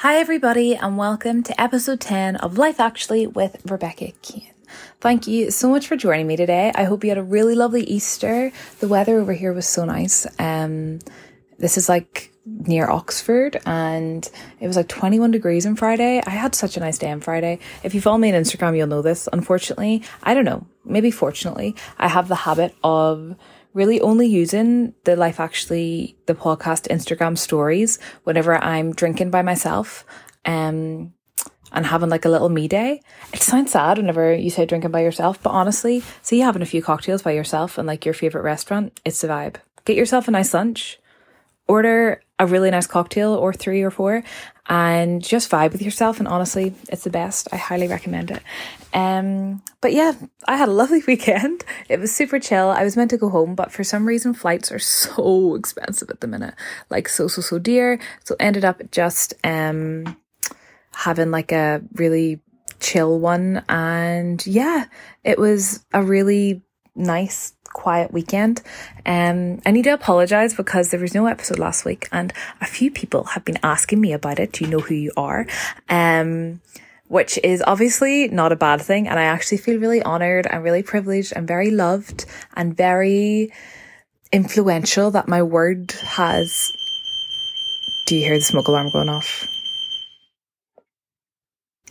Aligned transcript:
Hi, 0.00 0.16
everybody, 0.16 0.74
and 0.76 0.96
welcome 0.96 1.42
to 1.42 1.60
episode 1.60 2.00
10 2.00 2.36
of 2.36 2.56
Life 2.56 2.80
Actually 2.80 3.26
with 3.26 3.60
Rebekah 3.70 4.12
Kane. 4.22 4.54
Thank 4.98 5.26
you 5.26 5.50
so 5.50 5.68
much 5.68 5.86
for 5.86 5.94
joining 5.94 6.26
me 6.26 6.36
today. 6.36 6.72
I 6.74 6.84
hope 6.84 7.04
you 7.04 7.10
had 7.10 7.18
a 7.18 7.22
really 7.22 7.54
lovely 7.54 7.82
Easter. 7.82 8.50
The 8.78 8.88
weather 8.88 9.18
over 9.18 9.34
here 9.34 9.52
was 9.52 9.68
so 9.68 9.84
nice. 9.84 10.26
Um, 10.38 11.00
this 11.58 11.76
is 11.76 11.90
like 11.90 12.32
near 12.46 12.88
Oxford 12.88 13.60
and 13.66 14.26
it 14.58 14.66
was 14.66 14.76
like 14.76 14.88
21 14.88 15.32
degrees 15.32 15.66
on 15.66 15.76
Friday. 15.76 16.22
I 16.26 16.30
had 16.30 16.54
such 16.54 16.78
a 16.78 16.80
nice 16.80 16.96
day 16.96 17.10
on 17.10 17.20
Friday. 17.20 17.58
If 17.82 17.94
you 17.94 18.00
follow 18.00 18.16
me 18.16 18.32
on 18.34 18.42
Instagram, 18.42 18.74
you'll 18.78 18.86
know 18.86 19.02
this. 19.02 19.28
Unfortunately, 19.30 20.02
I 20.22 20.32
don't 20.32 20.46
know, 20.46 20.66
maybe 20.82 21.10
fortunately, 21.10 21.76
I 21.98 22.08
have 22.08 22.28
the 22.28 22.36
habit 22.36 22.74
of 22.82 23.36
really 23.72 24.00
only 24.00 24.26
using 24.26 24.94
the 25.04 25.16
Life 25.16 25.40
Actually, 25.40 26.16
the 26.26 26.34
podcast 26.34 26.88
Instagram 26.88 27.38
stories 27.38 27.98
whenever 28.24 28.56
I'm 28.56 28.92
drinking 28.92 29.30
by 29.30 29.42
myself. 29.42 30.04
Um, 30.44 31.12
and 31.72 31.86
having 31.86 32.10
like 32.10 32.24
a 32.24 32.28
little 32.28 32.48
me 32.48 32.66
day. 32.66 33.00
It 33.32 33.42
sounds 33.42 33.70
sad 33.70 33.98
whenever 33.98 34.34
you 34.34 34.50
say 34.50 34.66
drinking 34.66 34.90
by 34.90 35.02
yourself, 35.02 35.40
but 35.42 35.50
honestly, 35.50 36.02
see 36.22 36.40
having 36.40 36.62
a 36.62 36.66
few 36.66 36.82
cocktails 36.82 37.22
by 37.22 37.30
yourself 37.30 37.78
and 37.78 37.86
like 37.86 38.04
your 38.04 38.14
favorite 38.14 38.42
restaurant, 38.42 38.98
it's 39.04 39.20
the 39.20 39.28
vibe. 39.28 39.56
Get 39.84 39.96
yourself 39.96 40.26
a 40.26 40.32
nice 40.32 40.52
lunch, 40.52 40.98
order 41.68 42.22
a 42.38 42.46
really 42.46 42.70
nice 42.70 42.86
cocktail 42.86 43.34
or 43.34 43.52
three 43.52 43.82
or 43.82 43.90
four, 43.90 44.24
and 44.70 45.20
just 45.20 45.50
vibe 45.50 45.72
with 45.72 45.82
yourself. 45.82 46.20
And 46.20 46.28
honestly, 46.28 46.72
it's 46.88 47.02
the 47.02 47.10
best. 47.10 47.48
I 47.52 47.56
highly 47.56 47.88
recommend 47.88 48.30
it. 48.30 48.40
Um, 48.94 49.62
but 49.80 49.92
yeah, 49.92 50.12
I 50.46 50.56
had 50.56 50.68
a 50.68 50.72
lovely 50.72 51.02
weekend. 51.06 51.64
It 51.88 51.98
was 51.98 52.14
super 52.14 52.38
chill. 52.38 52.68
I 52.68 52.84
was 52.84 52.96
meant 52.96 53.10
to 53.10 53.18
go 53.18 53.28
home, 53.28 53.56
but 53.56 53.72
for 53.72 53.82
some 53.82 54.06
reason, 54.06 54.32
flights 54.32 54.70
are 54.70 54.78
so 54.78 55.54
expensive 55.56 56.08
at 56.08 56.20
the 56.20 56.28
minute, 56.28 56.54
like 56.88 57.08
so 57.08 57.26
so 57.26 57.42
so 57.42 57.58
dear. 57.58 57.98
So 58.24 58.36
ended 58.38 58.64
up 58.64 58.80
just 58.92 59.34
um 59.42 60.16
having 60.92 61.32
like 61.32 61.50
a 61.50 61.82
really 61.94 62.40
chill 62.78 63.18
one. 63.18 63.64
And 63.68 64.44
yeah, 64.46 64.84
it 65.24 65.38
was 65.38 65.84
a 65.92 66.02
really 66.02 66.62
nice, 66.94 67.54
quiet 67.72 68.12
weekend. 68.12 68.62
Um, 69.06 69.60
I 69.64 69.70
need 69.70 69.84
to 69.84 69.90
apologize 69.90 70.54
because 70.54 70.90
there 70.90 71.00
was 71.00 71.14
no 71.14 71.26
episode 71.26 71.58
last 71.58 71.84
week 71.84 72.08
and 72.12 72.32
a 72.60 72.66
few 72.66 72.90
people 72.90 73.24
have 73.24 73.44
been 73.44 73.58
asking 73.62 74.00
me 74.00 74.12
about 74.12 74.38
it. 74.38 74.52
Do 74.52 74.64
you 74.64 74.70
know 74.70 74.80
who 74.80 74.94
you 74.94 75.12
are? 75.16 75.46
Um, 75.88 76.60
which 77.10 77.40
is 77.42 77.60
obviously 77.66 78.28
not 78.28 78.52
a 78.52 78.56
bad 78.56 78.80
thing. 78.80 79.08
And 79.08 79.18
I 79.18 79.24
actually 79.24 79.58
feel 79.58 79.80
really 79.80 80.00
honored 80.00 80.46
and 80.46 80.62
really 80.62 80.84
privileged 80.84 81.32
and 81.34 81.46
very 81.46 81.72
loved 81.72 82.24
and 82.54 82.76
very 82.76 83.52
influential 84.32 85.10
that 85.10 85.26
my 85.26 85.42
word 85.42 85.90
has. 85.90 86.72
Do 88.06 88.14
you 88.16 88.24
hear 88.24 88.38
the 88.38 88.44
smoke 88.44 88.68
alarm 88.68 88.90
going 88.92 89.08
off? 89.08 89.44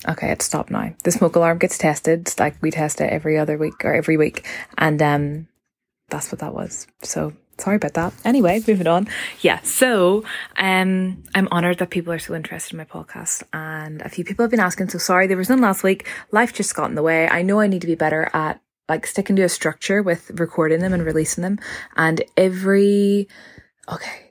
Okay, 0.07 0.31
it's 0.31 0.45
stopped 0.45 0.71
now. 0.71 0.93
The 1.03 1.11
smoke 1.11 1.35
alarm 1.35 1.57
gets 1.57 1.77
tested, 1.77 2.33
like 2.39 2.55
we 2.61 2.71
test 2.71 3.01
it 3.01 3.11
every 3.11 3.37
other 3.37 3.57
week 3.57 3.83
or 3.83 3.93
every 3.93 4.15
week, 4.15 4.47
and 4.77 5.01
um, 5.01 5.47
that's 6.09 6.31
what 6.31 6.39
that 6.39 6.53
was. 6.53 6.87
So 7.03 7.33
sorry 7.57 7.75
about 7.75 7.93
that. 7.93 8.13
Anyway, 8.23 8.61
moving 8.67 8.87
on. 8.87 9.07
Yeah, 9.41 9.61
so 9.61 10.23
um, 10.57 11.23
I'm 11.35 11.47
honoured 11.49 11.79
that 11.79 11.89
people 11.89 12.13
are 12.13 12.19
so 12.19 12.33
interested 12.35 12.73
in 12.73 12.77
my 12.77 12.85
podcast, 12.85 13.43
and 13.53 14.01
a 14.01 14.09
few 14.09 14.23
people 14.23 14.43
have 14.43 14.51
been 14.51 14.59
asking. 14.59 14.89
So 14.89 14.97
sorry, 14.97 15.27
there 15.27 15.37
was 15.37 15.49
none 15.49 15.61
last 15.61 15.83
week. 15.83 16.07
Life 16.31 16.53
just 16.53 16.75
got 16.75 16.89
in 16.89 16.95
the 16.95 17.03
way. 17.03 17.27
I 17.27 17.41
know 17.41 17.59
I 17.59 17.67
need 17.67 17.81
to 17.81 17.87
be 17.87 17.95
better 17.95 18.29
at 18.33 18.61
like 18.87 19.05
sticking 19.05 19.35
to 19.35 19.43
a 19.43 19.49
structure 19.49 20.01
with 20.01 20.31
recording 20.39 20.79
them 20.79 20.93
and 20.93 21.05
releasing 21.05 21.41
them, 21.41 21.59
and 21.95 22.23
every 22.37 23.27
okay 23.87 24.29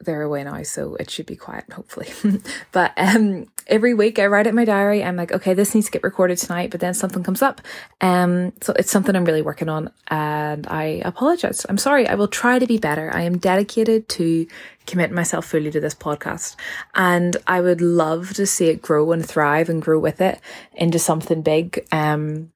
they're 0.00 0.22
away 0.22 0.44
now, 0.44 0.62
so 0.62 0.94
it 0.96 1.10
should 1.10 1.26
be 1.26 1.36
quiet, 1.36 1.64
hopefully. 1.72 2.08
but 2.72 2.92
um, 2.96 3.46
every 3.66 3.94
week 3.94 4.18
I 4.18 4.26
write 4.26 4.46
it 4.46 4.50
in 4.50 4.54
my 4.54 4.64
diary. 4.64 5.02
I'm 5.02 5.16
like, 5.16 5.32
okay, 5.32 5.54
this 5.54 5.74
needs 5.74 5.86
to 5.86 5.92
get 5.92 6.02
recorded 6.02 6.38
tonight, 6.38 6.70
but 6.70 6.80
then 6.80 6.94
something 6.94 7.22
comes 7.22 7.42
up. 7.42 7.60
Um, 8.00 8.52
so 8.62 8.72
it's 8.78 8.90
something 8.90 9.14
I'm 9.14 9.24
really 9.24 9.42
working 9.42 9.68
on, 9.68 9.90
and 10.08 10.66
I 10.66 11.02
apologize. 11.04 11.66
I'm 11.68 11.78
sorry. 11.78 12.08
I 12.08 12.14
will 12.14 12.28
try 12.28 12.58
to 12.58 12.66
be 12.66 12.78
better. 12.78 13.10
I 13.14 13.22
am 13.22 13.38
dedicated 13.38 14.08
to 14.10 14.46
commit 14.86 15.10
myself 15.10 15.46
fully 15.46 15.70
to 15.70 15.80
this 15.80 15.94
podcast, 15.94 16.56
and 16.94 17.36
I 17.46 17.60
would 17.60 17.80
love 17.80 18.34
to 18.34 18.46
see 18.46 18.68
it 18.68 18.82
grow 18.82 19.12
and 19.12 19.26
thrive 19.26 19.68
and 19.68 19.82
grow 19.82 19.98
with 19.98 20.20
it 20.20 20.40
into 20.74 20.98
something 20.98 21.42
big. 21.42 21.86
Um, 21.92 22.52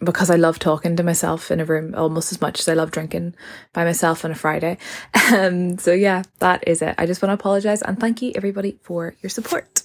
because 0.00 0.30
I 0.30 0.36
love 0.36 0.60
talking 0.60 0.94
to 0.94 1.02
myself 1.02 1.50
in 1.50 1.58
a 1.58 1.64
room 1.64 1.92
almost 1.96 2.30
as 2.30 2.40
much 2.40 2.60
as 2.60 2.68
I 2.68 2.74
love 2.74 2.92
drinking 2.92 3.34
by 3.72 3.84
myself 3.84 4.24
on 4.24 4.30
a 4.30 4.36
Friday. 4.36 4.78
Um, 5.30 5.76
so 5.76 5.92
yeah, 5.92 6.22
that 6.38 6.66
is 6.66 6.80
it. 6.80 6.94
I 6.96 7.04
just 7.04 7.20
want 7.20 7.28
to 7.28 7.34
apologize 7.34 7.82
and 7.82 8.00
thank 8.00 8.22
you 8.22 8.32
everybody 8.34 8.78
for 8.82 9.14
your 9.20 9.28
support. 9.28 9.82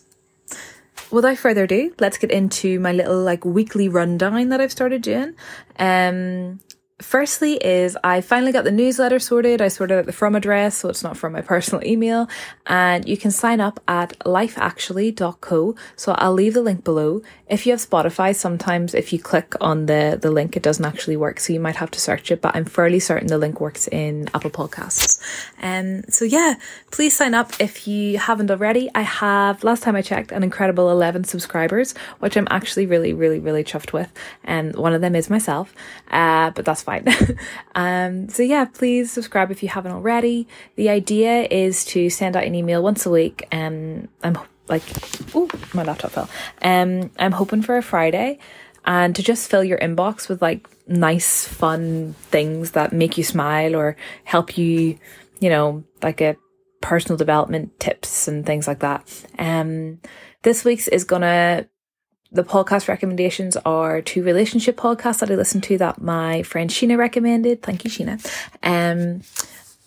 Without 1.13 1.37
further 1.37 1.65
ado, 1.65 1.93
let's 1.99 2.17
get 2.17 2.31
into 2.31 2.79
my 2.79 2.91
little 2.91 3.21
like 3.21 3.45
weekly 3.45 3.87
rundown 3.87 4.49
that 4.49 4.59
I've 4.59 4.71
started 4.71 5.03
doing. 5.03 5.35
Um, 5.77 6.59
firstly 7.03 7.55
is 7.55 7.97
I 8.03 8.21
finally 8.21 8.51
got 8.51 8.63
the 8.63 8.71
newsletter 8.71 9.19
sorted. 9.19 9.61
I 9.61 9.67
sorted 9.67 9.99
out 9.99 10.05
the 10.05 10.13
from 10.13 10.35
address, 10.35 10.77
so 10.77 10.89
it's 10.89 11.03
not 11.03 11.17
from 11.17 11.33
my 11.33 11.41
personal 11.41 11.83
email. 11.85 12.27
And 12.65 13.07
you 13.07 13.17
can 13.17 13.31
sign 13.31 13.59
up 13.59 13.79
at 13.87 14.17
lifeactually.co. 14.19 15.75
So 15.95 16.11
I'll 16.13 16.33
leave 16.33 16.53
the 16.53 16.61
link 16.61 16.83
below. 16.83 17.21
If 17.47 17.65
you 17.65 17.73
have 17.73 17.79
Spotify, 17.79 18.33
sometimes 18.35 18.95
if 18.95 19.13
you 19.13 19.19
click 19.19 19.53
on 19.61 19.85
the, 19.85 20.17
the 20.19 20.31
link, 20.31 20.55
it 20.55 20.63
doesn't 20.63 20.85
actually 20.85 21.17
work. 21.17 21.39
So 21.39 21.53
you 21.53 21.59
might 21.59 21.75
have 21.75 21.91
to 21.91 21.99
search 21.99 22.31
it, 22.31 22.41
but 22.41 22.55
I'm 22.55 22.65
fairly 22.65 22.99
certain 22.99 23.27
the 23.27 23.37
link 23.37 23.59
works 23.59 23.87
in 23.89 24.29
Apple 24.33 24.49
Podcasts. 24.49 25.21
Um, 25.61 26.03
so 26.09 26.25
yeah, 26.25 26.55
please 26.91 27.15
sign 27.15 27.33
up 27.33 27.51
if 27.59 27.87
you 27.87 28.17
haven't 28.17 28.49
already. 28.49 28.89
I 28.95 29.01
have, 29.01 29.63
last 29.63 29.83
time 29.83 29.95
I 29.95 30.01
checked, 30.01 30.31
an 30.31 30.41
incredible 30.43 30.89
11 30.89 31.25
subscribers, 31.25 31.93
which 32.19 32.37
I'm 32.37 32.47
actually 32.49 32.85
really, 32.85 33.13
really, 33.13 33.39
really 33.39 33.63
chuffed 33.63 33.93
with. 33.93 34.11
And 34.43 34.75
one 34.75 34.93
of 34.93 35.01
them 35.01 35.15
is 35.15 35.29
myself. 35.29 35.73
Uh, 36.09 36.51
but 36.51 36.65
that's 36.65 36.81
fine. 36.81 36.92
um, 37.75 38.29
so 38.29 38.43
yeah, 38.43 38.65
please 38.65 39.11
subscribe 39.11 39.51
if 39.51 39.63
you 39.63 39.69
haven't 39.69 39.91
already. 39.91 40.47
The 40.75 40.89
idea 40.89 41.47
is 41.49 41.85
to 41.85 42.09
send 42.09 42.35
out 42.35 42.43
an 42.43 42.55
email 42.55 42.83
once 42.83 43.05
a 43.05 43.09
week. 43.09 43.47
Um, 43.51 44.07
I'm 44.23 44.37
like, 44.67 44.83
oh, 45.35 45.49
my 45.73 45.83
laptop 45.83 46.11
fell. 46.11 46.29
Um, 46.61 47.11
I'm 47.19 47.31
hoping 47.31 47.61
for 47.61 47.77
a 47.77 47.81
Friday 47.81 48.39
and 48.85 49.15
to 49.15 49.23
just 49.23 49.49
fill 49.49 49.63
your 49.63 49.77
inbox 49.77 50.27
with 50.27 50.41
like 50.41 50.69
nice, 50.87 51.47
fun 51.47 52.15
things 52.29 52.71
that 52.71 52.93
make 52.93 53.17
you 53.17 53.23
smile 53.23 53.75
or 53.75 53.95
help 54.23 54.57
you, 54.57 54.97
you 55.39 55.49
know, 55.49 55.83
like 56.01 56.21
a 56.21 56.35
personal 56.81 57.17
development 57.17 57.79
tips 57.79 58.27
and 58.27 58.45
things 58.45 58.67
like 58.67 58.79
that. 58.79 59.25
Um, 59.39 60.01
this 60.43 60.65
week's 60.65 60.87
is 60.89 61.05
gonna 61.05 61.67
the 62.33 62.43
podcast 62.43 62.87
recommendations 62.87 63.55
are 63.57 64.01
two 64.01 64.23
relationship 64.23 64.75
podcasts 64.75 65.19
that 65.19 65.29
I 65.29 65.35
listened 65.35 65.63
to 65.65 65.77
that 65.77 66.01
my 66.01 66.41
friend 66.43 66.69
Sheena 66.69 66.97
recommended. 66.97 67.61
Thank 67.61 67.85
you, 67.85 67.91
Sheena. 67.91 68.19
Um, 68.63 69.21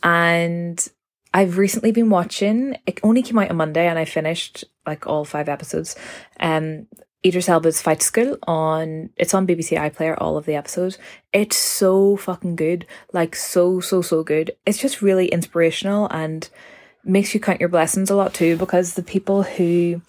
and 0.03 0.89
I've 1.35 1.59
recently 1.59 1.91
been 1.91 2.09
watching, 2.09 2.77
it 2.87 3.01
only 3.03 3.23
came 3.23 3.39
out 3.39 3.51
on 3.51 3.57
Monday 3.57 3.89
and 3.89 3.99
I 3.99 4.05
finished 4.05 4.65
like 4.87 5.09
all 5.09 5.25
five 5.25 5.49
episodes. 5.49 5.97
Um, 6.39 6.87
Idris 7.25 7.49
Elba's 7.49 7.83
Fight 7.83 8.01
School 8.01 8.39
on, 8.47 9.11
it's 9.17 9.35
on 9.35 9.49
BBC 9.49 9.77
iPlayer, 9.77 10.15
all 10.17 10.37
of 10.37 10.47
the 10.47 10.55
episodes. 10.55 10.99
It's 11.33 11.57
so 11.57 12.17
fucking 12.17 12.55
good. 12.55 12.87
Like 13.13 13.35
so, 13.35 13.81
so, 13.81 14.03
so 14.03 14.23
good. 14.23 14.53
It's 14.65 14.79
just 14.79 15.03
really 15.03 15.27
inspirational 15.27 16.07
and 16.13 16.49
makes 17.03 17.35
you 17.35 17.41
count 17.41 17.59
your 17.59 17.69
blessings 17.69 18.09
a 18.09 18.15
lot 18.15 18.33
too 18.33 18.57
because 18.57 18.95
the 18.95 19.03
people 19.03 19.43
who 19.43 20.01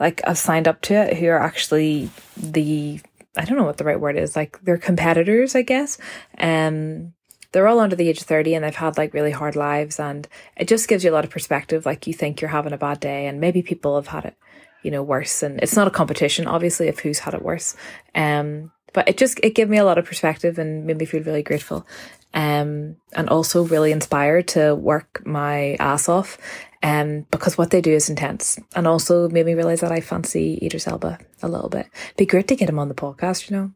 like 0.00 0.20
I've 0.26 0.38
signed 0.38 0.68
up 0.68 0.80
to 0.82 0.94
it 0.94 1.16
who 1.16 1.28
are 1.28 1.40
actually 1.40 2.10
the 2.36 3.00
I 3.36 3.44
don't 3.44 3.58
know 3.58 3.64
what 3.64 3.78
the 3.78 3.84
right 3.84 4.00
word 4.00 4.16
is, 4.16 4.36
like 4.36 4.60
they're 4.62 4.78
competitors, 4.78 5.54
I 5.54 5.62
guess. 5.62 5.98
Um 6.38 7.14
they're 7.54 7.68
all 7.68 7.78
under 7.78 7.94
the 7.94 8.08
age 8.08 8.20
of 8.20 8.26
30 8.26 8.56
and 8.56 8.64
they've 8.64 8.74
had 8.74 8.98
like 8.98 9.14
really 9.14 9.30
hard 9.30 9.54
lives 9.54 10.00
and 10.00 10.26
it 10.56 10.66
just 10.66 10.88
gives 10.88 11.04
you 11.04 11.10
a 11.10 11.14
lot 11.14 11.24
of 11.24 11.30
perspective. 11.30 11.86
Like 11.86 12.08
you 12.08 12.12
think 12.12 12.40
you're 12.40 12.50
having 12.50 12.72
a 12.72 12.76
bad 12.76 12.98
day 12.98 13.28
and 13.28 13.40
maybe 13.40 13.62
people 13.62 13.94
have 13.94 14.08
had 14.08 14.24
it, 14.24 14.36
you 14.82 14.90
know, 14.90 15.04
worse. 15.04 15.40
And 15.40 15.60
it's 15.60 15.76
not 15.76 15.86
a 15.86 15.92
competition, 15.92 16.48
obviously, 16.48 16.88
of 16.88 16.98
who's 16.98 17.20
had 17.20 17.32
it 17.32 17.42
worse. 17.42 17.76
Um, 18.12 18.72
but 18.92 19.08
it 19.08 19.16
just, 19.16 19.38
it 19.44 19.54
gave 19.54 19.68
me 19.68 19.78
a 19.78 19.84
lot 19.84 19.98
of 19.98 20.04
perspective 20.04 20.58
and 20.58 20.84
made 20.84 20.98
me 20.98 21.04
feel 21.04 21.22
really 21.22 21.44
grateful. 21.44 21.86
Um, 22.34 22.96
and 23.12 23.28
also 23.28 23.62
really 23.62 23.92
inspired 23.92 24.48
to 24.48 24.74
work 24.74 25.24
my 25.24 25.76
ass 25.78 26.08
off 26.08 26.36
um, 26.84 27.26
because 27.30 27.56
what 27.56 27.70
they 27.70 27.80
do 27.80 27.92
is 27.92 28.10
intense 28.10 28.58
and 28.76 28.86
also 28.86 29.28
made 29.30 29.46
me 29.46 29.54
realize 29.54 29.80
that 29.80 29.90
I 29.90 30.00
fancy 30.00 30.58
Idris 30.60 30.86
Elba 30.86 31.18
a 31.42 31.48
little 31.48 31.70
bit. 31.70 31.86
Be 32.18 32.26
great 32.26 32.46
to 32.48 32.56
get 32.56 32.68
him 32.68 32.78
on 32.78 32.88
the 32.88 32.94
podcast, 32.94 33.48
you 33.48 33.56
know. 33.56 33.72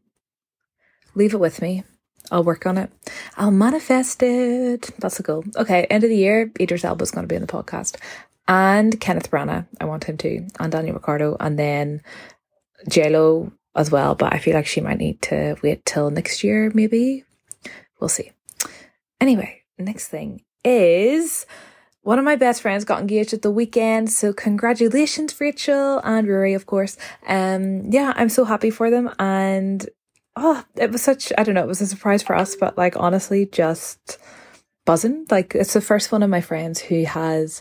Leave 1.15 1.33
it 1.33 1.41
with 1.41 1.63
me. 1.63 1.85
I'll 2.31 2.45
work 2.45 2.67
on 2.67 2.77
it. 2.77 2.93
I'll 3.39 3.51
manifest 3.51 4.23
it. 4.23 4.91
That's 4.99 5.19
a 5.19 5.23
goal. 5.23 5.45
Okay, 5.57 5.85
end 5.85 6.05
of 6.05 6.11
the 6.11 6.17
year, 6.17 6.53
Idris 6.61 6.85
Elba 6.85 7.03
is 7.03 7.11
going 7.11 7.25
to 7.25 7.33
be 7.33 7.37
in 7.37 7.41
the 7.41 7.49
podcast. 7.49 7.97
And 8.47 9.01
Kenneth 9.01 9.31
Branagh, 9.31 9.67
I 9.81 9.87
want 9.87 10.05
him 10.05 10.19
to, 10.19 10.47
and 10.61 10.71
Daniel 10.71 10.95
Ricciardo, 10.95 11.39
and 11.41 11.59
then 11.59 12.03
JLo 12.91 13.53
as 13.75 13.91
well. 13.91 14.17
But 14.17 14.35
I 14.35 14.39
feel 14.39 14.55
like 14.55 14.67
she 14.67 14.83
might 14.83 14.99
need 14.99 15.23
to 15.23 15.57
wait 15.63 15.87
till 15.87 16.11
next 16.11 16.45
year, 16.45 16.71
maybe. 16.75 17.25
We'll 18.01 18.09
see. 18.09 18.33
Anyway, 19.21 19.63
next 19.79 20.09
thing 20.09 20.43
is 20.65 21.47
one 22.03 22.19
of 22.19 22.25
my 22.25 22.37
best 22.37 22.63
friends 22.63 22.85
got 22.85 23.01
engaged 23.01 23.35
at 23.35 23.43
the 23.43 23.51
weekend. 23.51 24.11
So 24.11 24.33
congratulations, 24.33 25.39
Rachel 25.41 26.01
and 26.05 26.27
Rory, 26.27 26.55
of 26.55 26.67
course. 26.67 26.97
Um, 27.27 27.91
yeah, 27.91 28.13
I'm 28.17 28.29
so 28.29 28.45
happy 28.45 28.71
for 28.71 28.91
them. 28.91 29.11
And 29.19 29.87
oh, 30.37 30.65
it 30.77 30.91
was 30.91 31.03
such, 31.03 31.33
I 31.37 31.43
don't 31.43 31.55
know, 31.55 31.63
it 31.63 31.69
was 31.69 31.81
a 31.81 31.87
surprise 31.87 32.23
for 32.23 32.35
us, 32.35 32.57
but 32.57 32.79
like 32.79 32.97
honestly, 32.97 33.47
just 33.47 34.19
buzzing. 34.87 35.27
Like 35.31 35.55
it's 35.55 35.75
the 35.75 35.81
first 35.81 36.13
one 36.13 36.23
of 36.23 36.31
my 36.31 36.41
friends 36.41 36.81
who 36.81 37.05
has 37.05 37.61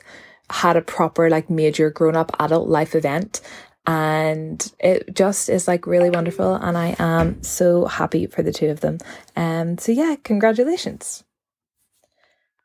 had 0.49 0.77
a 0.77 0.81
proper, 0.81 1.29
like 1.29 1.49
major 1.49 1.89
grown 1.89 2.15
up 2.15 2.31
adult 2.39 2.69
life 2.69 2.95
event. 2.95 3.41
And 3.85 4.71
it 4.79 5.13
just 5.15 5.49
is 5.49 5.67
like 5.67 5.87
really 5.87 6.09
wonderful. 6.09 6.55
And 6.55 6.77
I 6.77 6.95
am 6.99 7.41
so 7.41 7.85
happy 7.85 8.27
for 8.27 8.43
the 8.43 8.53
two 8.53 8.67
of 8.67 8.81
them. 8.81 8.99
Um, 9.35 9.77
so 9.77 9.91
yeah, 9.91 10.15
congratulations. 10.23 11.23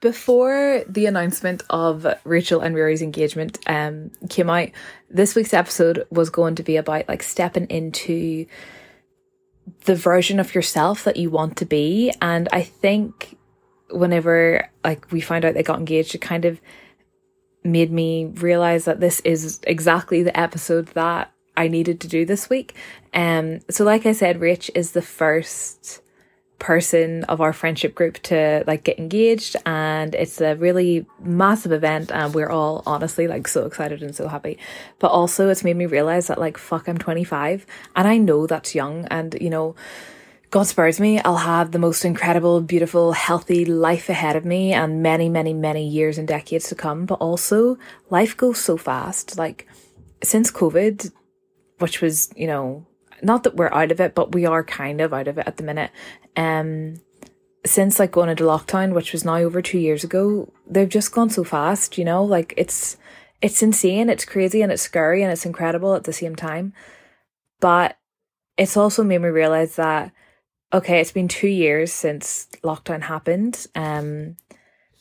Before 0.02 0.82
the 0.88 1.06
announcement 1.06 1.62
of 1.70 2.04
Rachel 2.24 2.60
and 2.60 2.74
Rory's 2.74 3.02
engagement 3.02 3.60
um, 3.68 4.10
came 4.28 4.50
out, 4.50 4.70
this 5.08 5.36
week's 5.36 5.54
episode 5.54 6.04
was 6.10 6.28
going 6.28 6.56
to 6.56 6.64
be 6.64 6.76
about 6.76 7.08
like 7.08 7.22
stepping 7.22 7.66
into 7.66 8.46
the 9.84 9.94
version 9.94 10.40
of 10.40 10.56
yourself 10.56 11.04
that 11.04 11.16
you 11.16 11.30
want 11.30 11.56
to 11.58 11.64
be. 11.64 12.12
And 12.20 12.48
I 12.52 12.62
think 12.62 13.38
whenever 13.90 14.68
like 14.82 15.12
we 15.12 15.20
found 15.20 15.44
out 15.44 15.54
they 15.54 15.62
got 15.62 15.78
engaged, 15.78 16.16
it 16.16 16.20
kind 16.20 16.46
of 16.46 16.60
made 17.62 17.92
me 17.92 18.24
realize 18.24 18.86
that 18.86 18.98
this 18.98 19.20
is 19.20 19.60
exactly 19.68 20.24
the 20.24 20.36
episode 20.36 20.88
that 20.88 21.32
I 21.56 21.68
needed 21.68 22.00
to 22.00 22.08
do 22.08 22.24
this 22.26 22.50
week. 22.50 22.74
Um, 23.14 23.60
so 23.70 23.84
like 23.84 24.04
I 24.04 24.12
said, 24.12 24.40
Rich 24.40 24.68
is 24.74 24.92
the 24.92 25.02
first 25.02 26.02
person 26.62 27.24
of 27.24 27.40
our 27.40 27.52
friendship 27.52 27.92
group 27.92 28.22
to 28.22 28.62
like 28.68 28.84
get 28.84 28.96
engaged 28.96 29.56
and 29.66 30.14
it's 30.14 30.40
a 30.40 30.54
really 30.54 31.04
massive 31.20 31.72
event 31.72 32.12
and 32.12 32.34
we're 32.34 32.48
all 32.48 32.84
honestly 32.86 33.26
like 33.26 33.48
so 33.48 33.66
excited 33.66 34.00
and 34.00 34.14
so 34.14 34.28
happy 34.28 34.56
but 35.00 35.08
also 35.08 35.48
it's 35.48 35.64
made 35.64 35.76
me 35.76 35.86
realize 35.86 36.28
that 36.28 36.38
like 36.38 36.56
fuck 36.56 36.86
I'm 36.86 36.98
25 36.98 37.66
and 37.96 38.06
I 38.06 38.16
know 38.16 38.46
that's 38.46 38.76
young 38.76 39.06
and 39.06 39.36
you 39.40 39.50
know 39.50 39.74
God 40.52 40.64
spares 40.64 41.00
me, 41.00 41.18
I'll 41.20 41.38
have 41.38 41.72
the 41.72 41.78
most 41.78 42.04
incredible, 42.04 42.60
beautiful, 42.60 43.12
healthy 43.12 43.64
life 43.64 44.10
ahead 44.10 44.36
of 44.36 44.44
me 44.44 44.74
and 44.74 45.02
many, 45.02 45.30
many, 45.30 45.54
many 45.54 45.88
years 45.88 46.18
and 46.18 46.28
decades 46.28 46.68
to 46.68 46.74
come. 46.74 47.06
But 47.06 47.14
also, 47.20 47.78
life 48.10 48.36
goes 48.36 48.58
so 48.58 48.76
fast. 48.76 49.38
Like, 49.38 49.66
since 50.22 50.52
COVID, 50.52 51.10
which 51.78 52.02
was, 52.02 52.30
you 52.36 52.46
know, 52.46 52.86
not 53.22 53.44
that 53.44 53.56
we're 53.56 53.72
out 53.72 53.92
of 53.92 54.00
it, 54.00 54.14
but 54.14 54.34
we 54.34 54.46
are 54.46 54.64
kind 54.64 55.00
of 55.00 55.12
out 55.12 55.28
of 55.28 55.38
it 55.38 55.46
at 55.46 55.56
the 55.56 55.62
minute. 55.62 55.90
Um, 56.36 57.00
since 57.64 57.98
like 57.98 58.10
going 58.10 58.28
into 58.28 58.44
lockdown, 58.44 58.92
which 58.92 59.12
was 59.12 59.24
now 59.24 59.36
over 59.36 59.62
two 59.62 59.78
years 59.78 60.02
ago, 60.02 60.52
they've 60.66 60.88
just 60.88 61.12
gone 61.12 61.30
so 61.30 61.44
fast, 61.44 61.96
you 61.96 62.04
know, 62.04 62.24
like 62.24 62.52
it's, 62.56 62.96
it's 63.40 63.62
insane, 63.62 64.10
it's 64.10 64.24
crazy 64.24 64.62
and 64.62 64.72
it's 64.72 64.82
scary 64.82 65.22
and 65.22 65.30
it's 65.30 65.46
incredible 65.46 65.94
at 65.94 66.04
the 66.04 66.12
same 66.12 66.34
time. 66.34 66.72
But 67.60 67.96
it's 68.58 68.76
also 68.76 69.04
made 69.04 69.22
me 69.22 69.28
realize 69.28 69.76
that 69.76 70.12
okay, 70.72 71.00
it's 71.00 71.12
been 71.12 71.28
two 71.28 71.48
years 71.48 71.92
since 71.92 72.48
lockdown 72.62 73.02
happened. 73.02 73.66
Um, 73.74 74.36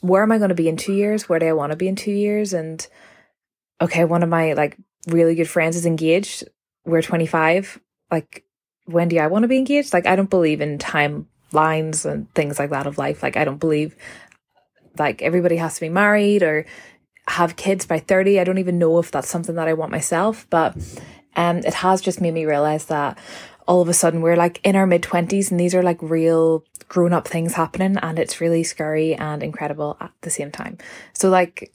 where 0.02 0.24
am 0.24 0.32
I 0.32 0.38
going 0.38 0.50
to 0.50 0.56
be 0.56 0.68
in 0.68 0.78
two 0.78 0.94
years? 0.94 1.30
Where 1.30 1.40
do 1.40 1.48
I 1.48 1.54
want 1.54 1.72
to 1.72 1.78
be 1.78 1.88
in 1.88 1.96
two 1.96 2.12
years? 2.12 2.54
And 2.54 2.86
okay, 3.80 4.04
one 4.04 4.24
of 4.24 4.30
my 4.30 4.54
like 4.54 4.78
really 5.08 5.36
good 5.36 5.50
friends 5.50 5.76
is 5.76 5.86
engaged. 5.86 6.44
We're 6.86 7.02
25. 7.02 7.80
Like, 8.12 8.44
when 8.86 9.08
do 9.08 9.18
I 9.18 9.28
want 9.28 9.44
to 9.44 9.48
be 9.48 9.58
engaged? 9.58 9.94
Like, 9.94 10.06
I 10.06 10.16
don't 10.16 10.30
believe 10.30 10.62
in 10.62 10.78
timelines 10.78 12.06
and 12.06 12.32
things 12.34 12.60
like 12.60 12.70
that 12.72 12.88
of 12.88 12.98
life. 12.98 13.24
Like, 13.24 13.38
I 13.38 13.46
don't 13.46 13.60
believe 13.60 13.96
like 14.98 15.22
everybody 15.22 15.58
has 15.58 15.76
to 15.76 15.82
be 15.82 15.90
married 15.90 16.44
or 16.44 16.66
have 17.28 17.56
kids 17.56 17.86
by 17.86 18.00
30. 18.00 18.40
I 18.40 18.44
don't 18.44 18.58
even 18.58 18.78
know 18.78 19.00
if 19.00 19.12
that's 19.12 19.30
something 19.30 19.56
that 19.56 19.68
I 19.68 19.74
want 19.74 19.92
myself, 19.92 20.48
but 20.50 20.76
um, 21.36 21.58
it 21.60 21.76
has 21.76 22.02
just 22.02 22.22
made 22.22 22.34
me 22.34 22.46
realize 22.46 22.86
that 22.86 23.18
all 23.68 23.82
of 23.82 23.88
a 23.88 23.94
sudden 23.94 24.22
we're 24.22 24.36
like 24.36 24.60
in 24.64 24.76
our 24.76 24.88
mid 24.88 25.02
20s 25.02 25.52
and 25.52 25.60
these 25.60 25.76
are 25.76 25.84
like 25.84 26.02
real 26.02 26.66
grown 26.88 27.14
up 27.14 27.28
things 27.28 27.54
happening 27.54 27.96
and 27.98 28.20
it's 28.20 28.42
really 28.42 28.64
scary 28.64 29.14
and 29.16 29.42
incredible 29.42 29.96
at 30.02 30.12
the 30.22 30.30
same 30.30 30.52
time. 30.52 30.78
So 31.14 31.30
like 31.30 31.72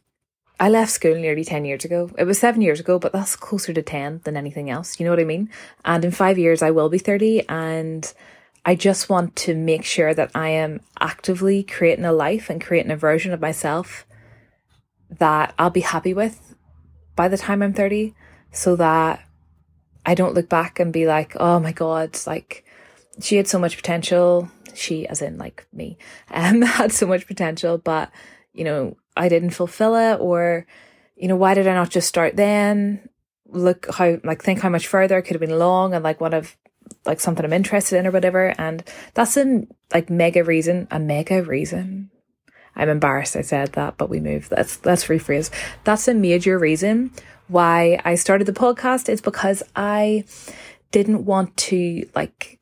I 0.58 0.70
left 0.70 0.90
school 0.90 1.14
nearly 1.14 1.44
10 1.44 1.64
years 1.64 1.84
ago. 1.84 2.10
It 2.18 2.24
was 2.24 2.38
7 2.38 2.62
years 2.62 2.80
ago, 2.80 2.98
but 2.98 3.12
that's 3.12 3.36
closer 3.36 3.72
to 3.74 3.82
10 3.82 4.22
than 4.24 4.36
anything 4.36 4.70
else. 4.70 4.98
You 4.98 5.04
know 5.04 5.10
what 5.10 5.20
I 5.20 5.24
mean? 5.24 5.50
And 5.84 6.04
in 6.04 6.10
5 6.10 6.38
years 6.38 6.62
I 6.62 6.70
will 6.70 6.88
be 6.88 6.98
30 6.98 7.48
and 7.48 8.12
I 8.64 8.74
just 8.74 9.08
want 9.08 9.36
to 9.36 9.54
make 9.54 9.84
sure 9.84 10.12
that 10.14 10.30
I 10.34 10.48
am 10.48 10.80
actively 10.98 11.62
creating 11.62 12.04
a 12.04 12.12
life 12.12 12.50
and 12.50 12.60
creating 12.60 12.90
a 12.90 12.96
version 12.96 13.32
of 13.32 13.40
myself 13.40 14.06
that 15.08 15.54
I'll 15.58 15.70
be 15.70 15.80
happy 15.80 16.14
with 16.14 16.54
by 17.14 17.28
the 17.28 17.38
time 17.38 17.62
I'm 17.62 17.72
30 17.72 18.14
so 18.50 18.74
that 18.76 19.22
I 20.04 20.14
don't 20.14 20.34
look 20.34 20.48
back 20.48 20.80
and 20.80 20.92
be 20.92 21.06
like, 21.06 21.36
oh 21.38 21.60
my 21.60 21.72
God, 21.72 22.18
like 22.26 22.64
she 23.20 23.36
had 23.36 23.46
so 23.46 23.58
much 23.58 23.76
potential. 23.76 24.50
She, 24.74 25.06
as 25.06 25.22
in 25.22 25.38
like 25.38 25.66
me, 25.72 25.98
um, 26.30 26.62
had 26.62 26.92
so 26.92 27.06
much 27.06 27.26
potential, 27.26 27.78
but 27.78 28.10
you 28.52 28.64
know, 28.64 28.96
I 29.16 29.28
didn't 29.28 29.50
fulfill 29.50 29.96
it 29.96 30.20
or, 30.20 30.66
you 31.16 31.28
know, 31.28 31.36
why 31.36 31.54
did 31.54 31.66
I 31.66 31.74
not 31.74 31.90
just 31.90 32.08
start 32.08 32.36
then? 32.36 33.08
Look 33.48 33.86
how, 33.94 34.18
like, 34.24 34.42
think 34.42 34.60
how 34.60 34.68
much 34.68 34.86
further 34.86 35.16
I 35.16 35.20
could 35.20 35.34
have 35.34 35.40
been 35.40 35.50
along 35.50 35.94
and 35.94 36.04
like 36.04 36.20
what 36.20 36.34
I've, 36.34 36.56
like 37.04 37.20
something 37.20 37.44
I'm 37.44 37.52
interested 37.52 37.98
in 37.98 38.06
or 38.06 38.10
whatever. 38.10 38.54
And 38.58 38.84
that's 39.14 39.36
a 39.36 39.66
like 39.92 40.10
mega 40.10 40.44
reason, 40.44 40.88
a 40.90 40.98
mega 40.98 41.42
reason. 41.42 42.10
I'm 42.74 42.88
embarrassed 42.88 43.36
I 43.36 43.40
said 43.40 43.72
that, 43.72 43.96
but 43.96 44.10
we 44.10 44.20
move. 44.20 44.48
Let's, 44.50 44.84
let's 44.84 45.06
rephrase. 45.06 45.50
That's 45.84 46.08
a 46.08 46.14
major 46.14 46.58
reason 46.58 47.10
why 47.48 48.00
I 48.04 48.16
started 48.16 48.46
the 48.46 48.52
podcast 48.52 49.08
is 49.08 49.20
because 49.20 49.62
I 49.74 50.24
didn't 50.90 51.24
want 51.24 51.56
to 51.56 52.08
like 52.14 52.55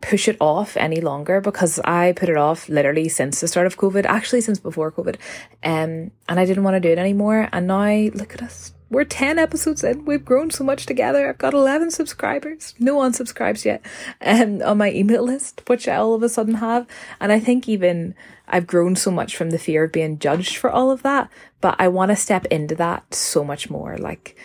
push 0.00 0.28
it 0.28 0.36
off 0.40 0.76
any 0.76 1.00
longer 1.00 1.40
because 1.40 1.78
I 1.80 2.12
put 2.12 2.28
it 2.28 2.36
off 2.36 2.68
literally 2.68 3.08
since 3.08 3.40
the 3.40 3.48
start 3.48 3.66
of 3.66 3.76
COVID, 3.76 4.04
actually 4.04 4.40
since 4.40 4.58
before 4.58 4.92
COVID. 4.92 5.16
Um, 5.62 6.10
and 6.28 6.40
I 6.40 6.44
didn't 6.44 6.64
want 6.64 6.74
to 6.74 6.80
do 6.80 6.90
it 6.90 6.98
anymore. 6.98 7.48
And 7.52 7.66
now 7.66 8.10
look 8.14 8.34
at 8.34 8.42
us. 8.42 8.72
We're 8.90 9.04
10 9.04 9.38
episodes 9.38 9.84
in. 9.84 10.06
We've 10.06 10.24
grown 10.24 10.50
so 10.50 10.64
much 10.64 10.86
together. 10.86 11.28
I've 11.28 11.36
got 11.36 11.52
11 11.52 11.90
subscribers. 11.90 12.74
No 12.78 12.94
one 12.94 13.12
subscribes 13.12 13.66
yet 13.66 13.84
um, 14.22 14.62
on 14.62 14.78
my 14.78 14.90
email 14.90 15.22
list, 15.22 15.62
which 15.66 15.86
I 15.86 15.96
all 15.96 16.14
of 16.14 16.22
a 16.22 16.28
sudden 16.28 16.54
have. 16.54 16.86
And 17.20 17.30
I 17.30 17.38
think 17.38 17.68
even 17.68 18.14
I've 18.48 18.66
grown 18.66 18.96
so 18.96 19.10
much 19.10 19.36
from 19.36 19.50
the 19.50 19.58
fear 19.58 19.84
of 19.84 19.92
being 19.92 20.18
judged 20.18 20.56
for 20.56 20.70
all 20.70 20.90
of 20.90 21.02
that, 21.02 21.30
but 21.60 21.76
I 21.78 21.88
want 21.88 22.12
to 22.12 22.16
step 22.16 22.46
into 22.46 22.74
that 22.76 23.14
so 23.14 23.44
much 23.44 23.68
more. 23.68 23.98
Like, 23.98 24.36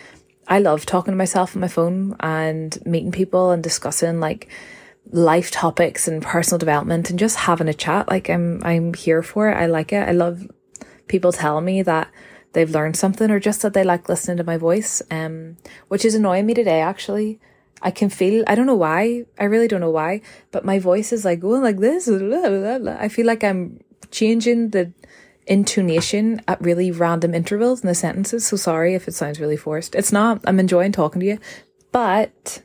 I 0.46 0.58
love 0.58 0.84
talking 0.84 1.12
to 1.12 1.16
myself 1.16 1.56
on 1.56 1.60
my 1.60 1.68
phone 1.68 2.14
and 2.20 2.78
meeting 2.84 3.12
people 3.12 3.50
and 3.50 3.62
discussing 3.62 4.20
like 4.20 4.50
life 5.10 5.50
topics 5.50 6.08
and 6.08 6.22
personal 6.22 6.58
development 6.58 7.10
and 7.10 7.18
just 7.18 7.36
having 7.36 7.68
a 7.68 7.74
chat. 7.74 8.08
Like, 8.08 8.28
I'm, 8.28 8.62
I'm 8.64 8.94
here 8.94 9.22
for 9.22 9.50
it. 9.50 9.54
I 9.54 9.66
like 9.66 9.92
it. 9.92 10.08
I 10.08 10.12
love 10.12 10.50
people 11.08 11.32
telling 11.32 11.64
me 11.64 11.82
that 11.82 12.10
they've 12.52 12.70
learned 12.70 12.96
something 12.96 13.30
or 13.30 13.38
just 13.38 13.62
that 13.62 13.74
they 13.74 13.84
like 13.84 14.08
listening 14.08 14.38
to 14.38 14.44
my 14.44 14.56
voice, 14.56 15.02
um, 15.10 15.56
which 15.88 16.04
is 16.04 16.14
annoying 16.14 16.46
me 16.46 16.54
today, 16.54 16.80
actually. 16.80 17.38
I 17.82 17.90
can 17.90 18.08
feel, 18.08 18.44
I 18.46 18.54
don't 18.54 18.66
know 18.66 18.74
why, 18.74 19.26
I 19.38 19.44
really 19.44 19.68
don't 19.68 19.82
know 19.82 19.90
why, 19.90 20.22
but 20.52 20.64
my 20.64 20.78
voice 20.78 21.12
is 21.12 21.24
like 21.24 21.40
going 21.40 21.62
like 21.62 21.78
this. 21.78 22.08
I 22.08 23.08
feel 23.08 23.26
like 23.26 23.44
I'm 23.44 23.80
changing 24.10 24.70
the 24.70 24.92
intonation 25.46 26.40
at 26.48 26.60
really 26.62 26.90
random 26.90 27.34
intervals 27.34 27.82
in 27.82 27.88
the 27.88 27.94
sentences. 27.94 28.46
So 28.46 28.56
sorry 28.56 28.94
if 28.94 29.06
it 29.06 29.12
sounds 29.14 29.38
really 29.38 29.58
forced. 29.58 29.94
It's 29.94 30.12
not. 30.12 30.40
I'm 30.46 30.58
enjoying 30.58 30.92
talking 30.92 31.20
to 31.20 31.26
you, 31.26 31.38
but 31.92 32.62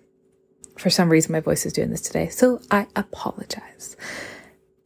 for 0.79 0.89
some 0.89 1.09
reason 1.09 1.31
my 1.31 1.39
voice 1.39 1.65
is 1.65 1.73
doing 1.73 1.89
this 1.89 2.01
today. 2.01 2.29
So 2.29 2.61
I 2.71 2.87
apologize. 2.95 3.97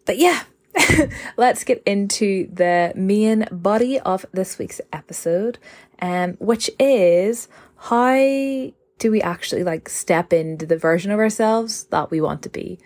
But 0.06 0.18
yeah, 0.18 0.44
let's 1.38 1.64
get 1.64 1.84
into 1.86 2.50
the 2.52 2.92
main 2.96 3.48
body 3.52 4.00
of 4.00 4.26
this 4.32 4.58
week's 4.58 4.82
episode, 4.92 5.60
um, 6.02 6.34
which 6.40 6.70
is 6.80 7.48
how 7.78 8.16
do 8.16 9.12
we 9.12 9.22
actually 9.22 9.64
like 9.64 9.88
step 9.90 10.34
into 10.34 10.66
the 10.66 10.78
version 10.78 11.12
of 11.12 11.20
ourselves 11.20 11.86
that 11.86 12.10
we 12.12 12.22
want 12.22 12.42
to 12.44 12.50
be? 12.50 12.80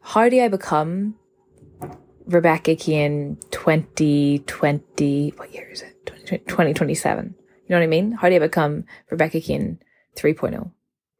How 0.00 0.28
do 0.28 0.40
I 0.40 0.48
become 0.48 1.16
Rebekah 2.26 2.76
Kane 2.76 3.38
2020, 3.50 5.34
what 5.36 5.52
year 5.52 5.68
is 5.70 5.82
it? 5.82 6.06
2027. 6.26 7.34
You 7.36 7.64
know 7.68 7.76
what 7.76 7.82
I 7.82 7.86
mean? 7.86 8.12
How 8.12 8.28
do 8.28 8.36
I 8.36 8.38
become 8.38 8.84
Rebekah 9.10 9.40
Kane 9.40 9.78
3.0? 10.16 10.70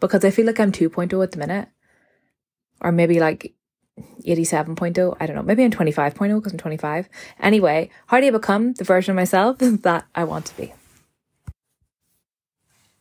Because 0.02 0.24
I 0.24 0.30
feel 0.30 0.46
like 0.46 0.60
I'm 0.60 0.72
2.0 0.72 1.22
at 1.22 1.32
the 1.32 1.38
minute. 1.38 1.68
Or 2.80 2.92
maybe 2.92 3.20
like 3.20 3.54
87.0. 4.26 5.16
I 5.20 5.26
don't 5.26 5.36
know. 5.36 5.42
Maybe 5.42 5.64
I'm 5.64 5.70
25.0 5.70 6.34
because 6.34 6.52
I'm 6.52 6.58
25. 6.58 7.08
Anyway, 7.40 7.88
how 8.06 8.20
do 8.20 8.26
I 8.26 8.30
become 8.30 8.72
the 8.74 8.84
version 8.84 9.12
of 9.12 9.16
myself 9.16 9.58
that 9.60 10.04
I 10.14 10.24
want 10.24 10.46
to 10.46 10.56
be? 10.56 10.74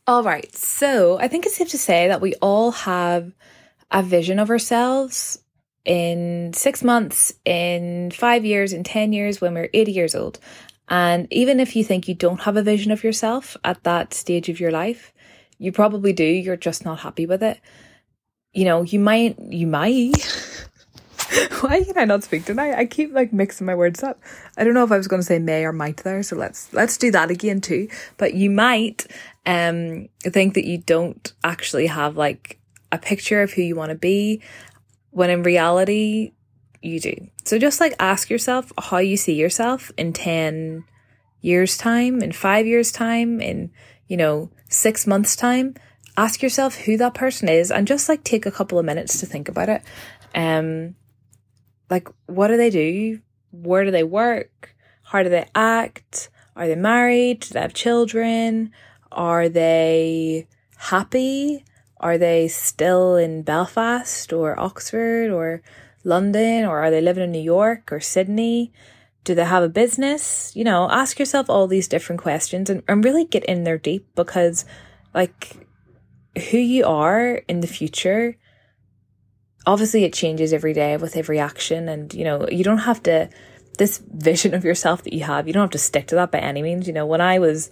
All 0.08 0.24
right. 0.24 0.54
So 0.56 1.20
I 1.20 1.28
think 1.28 1.46
it's 1.46 1.56
safe 1.56 1.70
to 1.70 1.78
say 1.78 2.08
that 2.08 2.22
we 2.22 2.36
all 2.36 2.72
have 2.72 3.34
a 3.90 4.04
vision 4.04 4.40
of 4.40 4.50
ourselves 4.50 5.40
in 5.86 6.54
six 6.54 6.84
months, 6.84 7.34
in 7.46 8.12
five 8.12 8.46
years, 8.46 8.74
in 8.74 8.84
10 8.84 9.14
years, 9.14 9.42
when 9.42 9.54
we're 9.54 9.70
80 9.74 9.92
years 9.92 10.16
old. 10.16 10.40
And 10.88 11.28
even 11.32 11.60
if 11.60 11.76
you 11.76 11.84
think 11.84 12.08
you 12.08 12.14
don't 12.14 12.42
have 12.42 12.58
a 12.58 12.64
vision 12.64 12.92
of 12.92 13.04
yourself 13.04 13.58
at 13.64 13.84
that 13.84 14.14
stage 14.14 14.50
of 14.50 14.60
your 14.60 14.72
life, 14.72 15.14
you 15.62 15.72
probably 15.72 16.12
do. 16.12 16.24
You're 16.24 16.58
just 16.58 16.86
not 16.86 17.02
happy 17.02 17.28
with 17.28 17.44
it. 17.44 17.62
You 18.52 18.66
know, 18.66 18.82
you 18.82 19.00
might, 19.00 19.40
you 19.40 19.68
might. 19.68 20.12
Why 21.62 21.84
can 21.84 22.00
I 22.00 22.06
not 22.06 22.24
speak 22.24 22.46
tonight? 22.46 22.74
I 22.74 22.86
keep 22.86 23.14
like 23.14 23.32
mixing 23.32 23.68
my 23.68 23.76
words 23.76 24.02
up. 24.02 24.20
I 24.58 24.64
don't 24.64 24.74
know 24.74 24.84
if 24.84 24.92
I 24.92 24.98
was 24.98 25.08
going 25.08 25.20
to 25.20 25.26
say 25.26 25.38
may 25.38 25.64
or 25.64 25.72
might 25.72 25.98
there, 25.98 26.24
so 26.24 26.36
let's 26.36 26.74
let's 26.74 26.98
do 26.98 27.12
that 27.12 27.30
again 27.30 27.62
too. 27.62 27.90
But 28.18 28.34
you 28.34 28.50
might 28.50 29.06
um 29.46 30.10
think 30.24 30.56
that 30.56 30.66
you 30.66 30.80
don't 30.80 31.32
actually 31.44 31.86
have 31.86 32.18
like 32.18 32.60
a 32.92 32.98
picture 32.98 33.44
of 33.44 33.54
who 33.54 33.62
you 33.62 33.76
want 33.76 33.92
to 33.92 33.96
be 33.96 34.42
when 35.12 35.30
in 35.30 35.44
reality 35.44 36.34
you 36.82 37.00
do. 37.00 37.14
So 37.46 37.60
just 37.60 37.80
like 37.80 37.94
ask 38.00 38.32
yourself 38.32 38.72
how 38.80 38.98
you 38.98 39.16
see 39.16 39.36
yourself 39.36 39.92
in 39.96 40.12
10 40.12 40.86
years 41.42 41.78
time, 41.78 42.24
in 42.24 42.32
5 42.32 42.66
years 42.66 42.92
time, 42.92 43.40
in 43.40 43.72
you 44.08 44.18
know, 44.18 44.50
6 44.72 45.08
months 45.08 45.36
time. 45.36 45.76
Ask 46.18 46.42
yourself 46.42 46.76
who 46.76 46.98
that 46.98 47.14
person 47.14 47.50
is 47.50 47.72
and 47.72 47.88
just 47.88 48.10
like 48.10 48.24
take 48.24 48.46
a 48.46 48.52
couple 48.52 48.80
of 48.80 48.86
minutes 48.86 49.20
to 49.20 49.26
think 49.26 49.48
about 49.50 49.70
it. 49.70 49.82
Um 50.34 50.96
like 51.90 52.08
what 52.26 52.48
do 52.48 52.58
they 52.58 52.70
do? 52.70 53.20
Where 53.52 53.86
do 53.86 53.92
they 53.92 54.04
work? 54.04 54.76
How 55.04 55.24
do 55.24 55.30
they 55.30 55.46
act? 55.54 56.30
Are 56.56 56.68
they 56.68 56.76
married? 56.76 57.42
Do 57.42 57.54
they 57.54 57.62
have 57.62 57.74
children? 57.74 58.72
Are 59.12 59.50
they 59.50 60.48
happy? 60.78 61.66
Are 62.00 62.18
they 62.18 62.48
still 62.48 63.16
in 63.16 63.44
Belfast 63.44 64.34
or 64.34 64.60
Oxford 64.60 65.30
or 65.30 65.62
London 66.04 66.66
or 66.66 66.80
are 66.80 66.90
they 66.90 67.02
living 67.02 67.24
in 67.24 67.32
New 67.32 67.42
York 67.42 67.92
or 67.92 68.00
Sydney? 68.00 68.72
Do 69.24 69.36
they 69.36 69.46
have 69.46 69.64
a 69.64 69.70
business? 69.70 70.52
You 70.56 70.64
know, 70.64 70.90
ask 70.90 71.20
yourself 71.20 71.50
all 71.50 71.68
these 71.68 71.88
different 71.88 72.22
questions 72.22 72.70
and, 72.70 72.84
and 72.88 73.04
really 73.04 73.26
get 73.26 73.46
in 73.46 73.64
there 73.64 73.78
deep 73.78 74.08
because, 74.16 74.66
like, 75.14 75.68
who 76.50 76.58
you 76.58 76.86
are 76.86 77.36
in 77.48 77.60
the 77.60 77.68
future, 77.68 78.38
obviously 79.66 80.04
it 80.04 80.14
changes 80.14 80.54
every 80.54 80.74
day 80.74 80.98
with 80.98 81.16
every 81.16 81.40
action. 81.40 81.88
And, 81.88 82.14
you 82.14 82.24
know, 82.24 82.48
you 82.50 82.64
don't 82.64 82.80
have 82.80 83.04
to, 83.04 83.30
this 83.78 83.98
vision 84.12 84.54
of 84.54 84.64
yourself 84.64 85.04
that 85.04 85.14
you 85.14 85.24
have, 85.24 85.48
you 85.48 85.54
don't 85.54 85.64
have 85.64 85.72
to 85.72 85.78
stick 85.78 86.08
to 86.08 86.16
that 86.16 86.32
by 86.32 86.40
any 86.40 86.62
means. 86.62 86.88
You 86.88 86.94
know, 86.94 87.06
when 87.06 87.22
I 87.22 87.40
was 87.40 87.70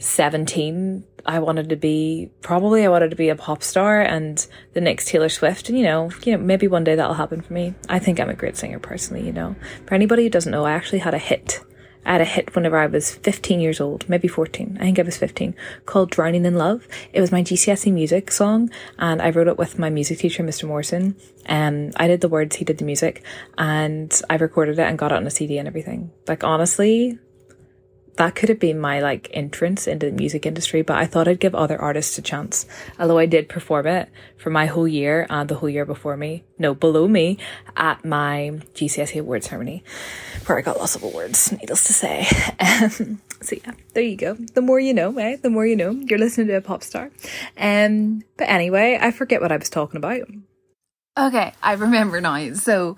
17, 0.00 1.04
I 1.26 1.38
wanted 1.40 1.68
to 1.68 1.76
be 1.76 2.30
probably 2.40 2.84
I 2.84 2.88
wanted 2.88 3.10
to 3.10 3.16
be 3.16 3.28
a 3.28 3.36
pop 3.36 3.62
star 3.62 4.00
and 4.00 4.44
the 4.72 4.80
next 4.80 5.08
Taylor 5.08 5.28
Swift 5.28 5.68
and 5.68 5.78
you 5.78 5.84
know, 5.84 6.10
you 6.24 6.32
know, 6.32 6.42
maybe 6.42 6.66
one 6.66 6.84
day 6.84 6.94
that'll 6.94 7.14
happen 7.14 7.42
for 7.42 7.52
me. 7.52 7.74
I 7.88 7.98
think 7.98 8.18
I'm 8.18 8.30
a 8.30 8.34
great 8.34 8.56
singer 8.56 8.78
personally, 8.78 9.24
you 9.24 9.32
know. 9.32 9.54
For 9.86 9.94
anybody 9.94 10.24
who 10.24 10.30
doesn't 10.30 10.50
know, 10.50 10.64
I 10.64 10.72
actually 10.72 11.00
had 11.00 11.14
a 11.14 11.18
hit. 11.18 11.60
I 12.06 12.12
had 12.12 12.22
a 12.22 12.24
hit 12.24 12.54
whenever 12.54 12.78
I 12.78 12.86
was 12.86 13.14
15 13.14 13.60
years 13.60 13.78
old, 13.78 14.08
maybe 14.08 14.26
14. 14.26 14.78
I 14.80 14.84
think 14.84 14.98
I 14.98 15.02
was 15.02 15.18
15, 15.18 15.54
called 15.84 16.10
Drowning 16.10 16.46
in 16.46 16.54
Love. 16.54 16.88
It 17.12 17.20
was 17.20 17.30
my 17.30 17.42
GCSE 17.42 17.92
music 17.92 18.32
song 18.32 18.70
and 18.98 19.20
I 19.20 19.28
wrote 19.28 19.48
it 19.48 19.58
with 19.58 19.78
my 19.78 19.90
music 19.90 20.18
teacher, 20.18 20.42
Mr. 20.42 20.66
Morrison. 20.66 21.14
Um, 21.44 21.90
I 21.96 22.06
did 22.06 22.22
the 22.22 22.28
words, 22.28 22.56
he 22.56 22.64
did 22.64 22.78
the 22.78 22.86
music 22.86 23.22
and 23.58 24.18
I 24.30 24.36
recorded 24.36 24.78
it 24.78 24.82
and 24.82 24.98
got 24.98 25.12
it 25.12 25.16
on 25.16 25.26
a 25.26 25.30
CD 25.30 25.58
and 25.58 25.68
everything. 25.68 26.10
Like 26.26 26.42
honestly, 26.42 27.18
that 28.16 28.34
could 28.34 28.48
have 28.48 28.58
been 28.58 28.78
my 28.78 29.00
like 29.00 29.30
entrance 29.32 29.86
into 29.86 30.06
the 30.06 30.12
music 30.12 30.46
industry, 30.46 30.82
but 30.82 30.96
I 30.96 31.06
thought 31.06 31.28
I'd 31.28 31.40
give 31.40 31.54
other 31.54 31.80
artists 31.80 32.18
a 32.18 32.22
chance. 32.22 32.66
Although 32.98 33.18
I 33.18 33.26
did 33.26 33.48
perform 33.48 33.86
it 33.86 34.08
for 34.36 34.50
my 34.50 34.66
whole 34.66 34.88
year 34.88 35.26
and 35.30 35.48
the 35.48 35.54
whole 35.54 35.68
year 35.68 35.84
before 35.84 36.16
me, 36.16 36.44
no, 36.58 36.74
below 36.74 37.08
me, 37.08 37.38
at 37.76 38.04
my 38.04 38.60
GCSE 38.74 39.20
awards 39.20 39.48
ceremony, 39.48 39.82
where 40.46 40.58
I 40.58 40.62
got 40.62 40.78
lots 40.78 40.96
of 40.96 41.02
awards, 41.02 41.52
needless 41.52 41.84
to 41.84 41.92
say. 41.92 42.26
Um, 42.60 43.20
so 43.42 43.56
yeah, 43.64 43.72
there 43.94 44.02
you 44.02 44.16
go. 44.16 44.34
The 44.34 44.60
more 44.60 44.78
you 44.78 44.94
know, 44.94 45.16
eh? 45.18 45.36
The 45.36 45.50
more 45.50 45.66
you 45.66 45.76
know. 45.76 45.90
You're 45.92 46.18
listening 46.18 46.48
to 46.48 46.54
a 46.54 46.60
pop 46.60 46.82
star. 46.82 47.10
Um, 47.56 48.22
but 48.36 48.48
anyway, 48.48 48.98
I 49.00 49.10
forget 49.10 49.40
what 49.40 49.52
I 49.52 49.56
was 49.56 49.70
talking 49.70 49.96
about. 49.96 50.28
Okay, 51.18 51.52
I 51.62 51.72
remember 51.74 52.20
now. 52.20 52.54
So 52.54 52.96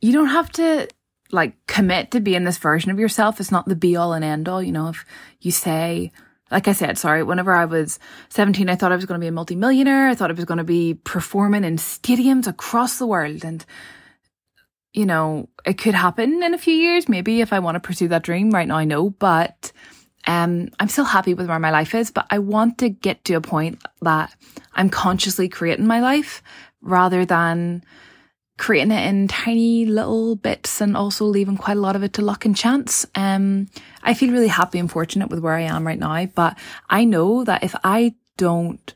you 0.00 0.12
don't 0.12 0.28
have 0.28 0.50
to 0.52 0.88
like 1.30 1.54
commit 1.66 2.10
to 2.12 2.20
being 2.20 2.44
this 2.44 2.58
version 2.58 2.90
of 2.90 2.98
yourself. 2.98 3.40
It's 3.40 3.52
not 3.52 3.66
the 3.66 3.76
be 3.76 3.96
all 3.96 4.12
and 4.12 4.24
end 4.24 4.48
all. 4.48 4.62
You 4.62 4.72
know, 4.72 4.88
if 4.88 5.04
you 5.40 5.50
say, 5.50 6.12
like 6.50 6.68
I 6.68 6.72
said, 6.72 6.96
sorry, 6.96 7.22
whenever 7.22 7.52
I 7.52 7.66
was 7.66 7.98
17, 8.30 8.68
I 8.68 8.74
thought 8.74 8.92
I 8.92 8.96
was 8.96 9.04
going 9.04 9.20
to 9.20 9.24
be 9.24 9.28
a 9.28 9.32
multimillionaire. 9.32 10.08
I 10.08 10.14
thought 10.14 10.30
I 10.30 10.34
was 10.34 10.46
going 10.46 10.58
to 10.58 10.64
be 10.64 10.94
performing 10.94 11.64
in 11.64 11.76
stadiums 11.76 12.46
across 12.46 12.98
the 12.98 13.06
world. 13.06 13.44
And, 13.44 13.64
you 14.92 15.04
know, 15.04 15.48
it 15.66 15.76
could 15.76 15.94
happen 15.94 16.42
in 16.42 16.54
a 16.54 16.58
few 16.58 16.74
years, 16.74 17.08
maybe 17.08 17.40
if 17.40 17.52
I 17.52 17.58
want 17.58 17.74
to 17.76 17.80
pursue 17.80 18.08
that 18.08 18.22
dream 18.22 18.50
right 18.50 18.66
now, 18.66 18.76
I 18.76 18.84
know, 18.84 19.10
but, 19.10 19.72
um, 20.26 20.70
I'm 20.80 20.88
still 20.88 21.04
happy 21.04 21.34
with 21.34 21.48
where 21.48 21.58
my 21.58 21.70
life 21.70 21.94
is, 21.94 22.10
but 22.10 22.26
I 22.30 22.38
want 22.38 22.78
to 22.78 22.88
get 22.88 23.24
to 23.26 23.34
a 23.34 23.40
point 23.40 23.82
that 24.02 24.34
I'm 24.74 24.90
consciously 24.90 25.48
creating 25.48 25.86
my 25.86 26.00
life 26.00 26.42
rather 26.80 27.24
than, 27.24 27.84
creating 28.58 28.90
it 28.92 29.06
in 29.08 29.28
tiny 29.28 29.86
little 29.86 30.36
bits 30.36 30.80
and 30.80 30.96
also 30.96 31.24
leaving 31.24 31.56
quite 31.56 31.76
a 31.76 31.80
lot 31.80 31.96
of 31.96 32.02
it 32.02 32.12
to 32.14 32.22
luck 32.22 32.44
and 32.44 32.56
chance. 32.56 33.06
Um, 33.14 33.68
I 34.02 34.14
feel 34.14 34.32
really 34.32 34.48
happy 34.48 34.78
and 34.78 34.90
fortunate 34.90 35.30
with 35.30 35.38
where 35.38 35.54
I 35.54 35.62
am 35.62 35.86
right 35.86 35.98
now, 35.98 36.26
but 36.26 36.58
I 36.90 37.04
know 37.04 37.44
that 37.44 37.62
if 37.62 37.74
I 37.84 38.14
don't 38.36 38.94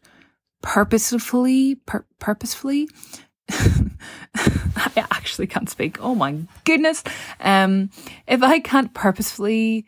purposefully, 0.63 1.77
pur- 1.87 2.07
purposefully, 2.19 2.89
I 3.51 5.07
actually 5.11 5.47
can't 5.47 5.71
speak. 5.71 6.03
Oh 6.03 6.15
my 6.15 6.37
goodness. 6.65 7.05
Um, 7.41 7.91
if 8.27 8.43
I 8.43 8.59
can't 8.59 8.93
purposefully 8.93 9.87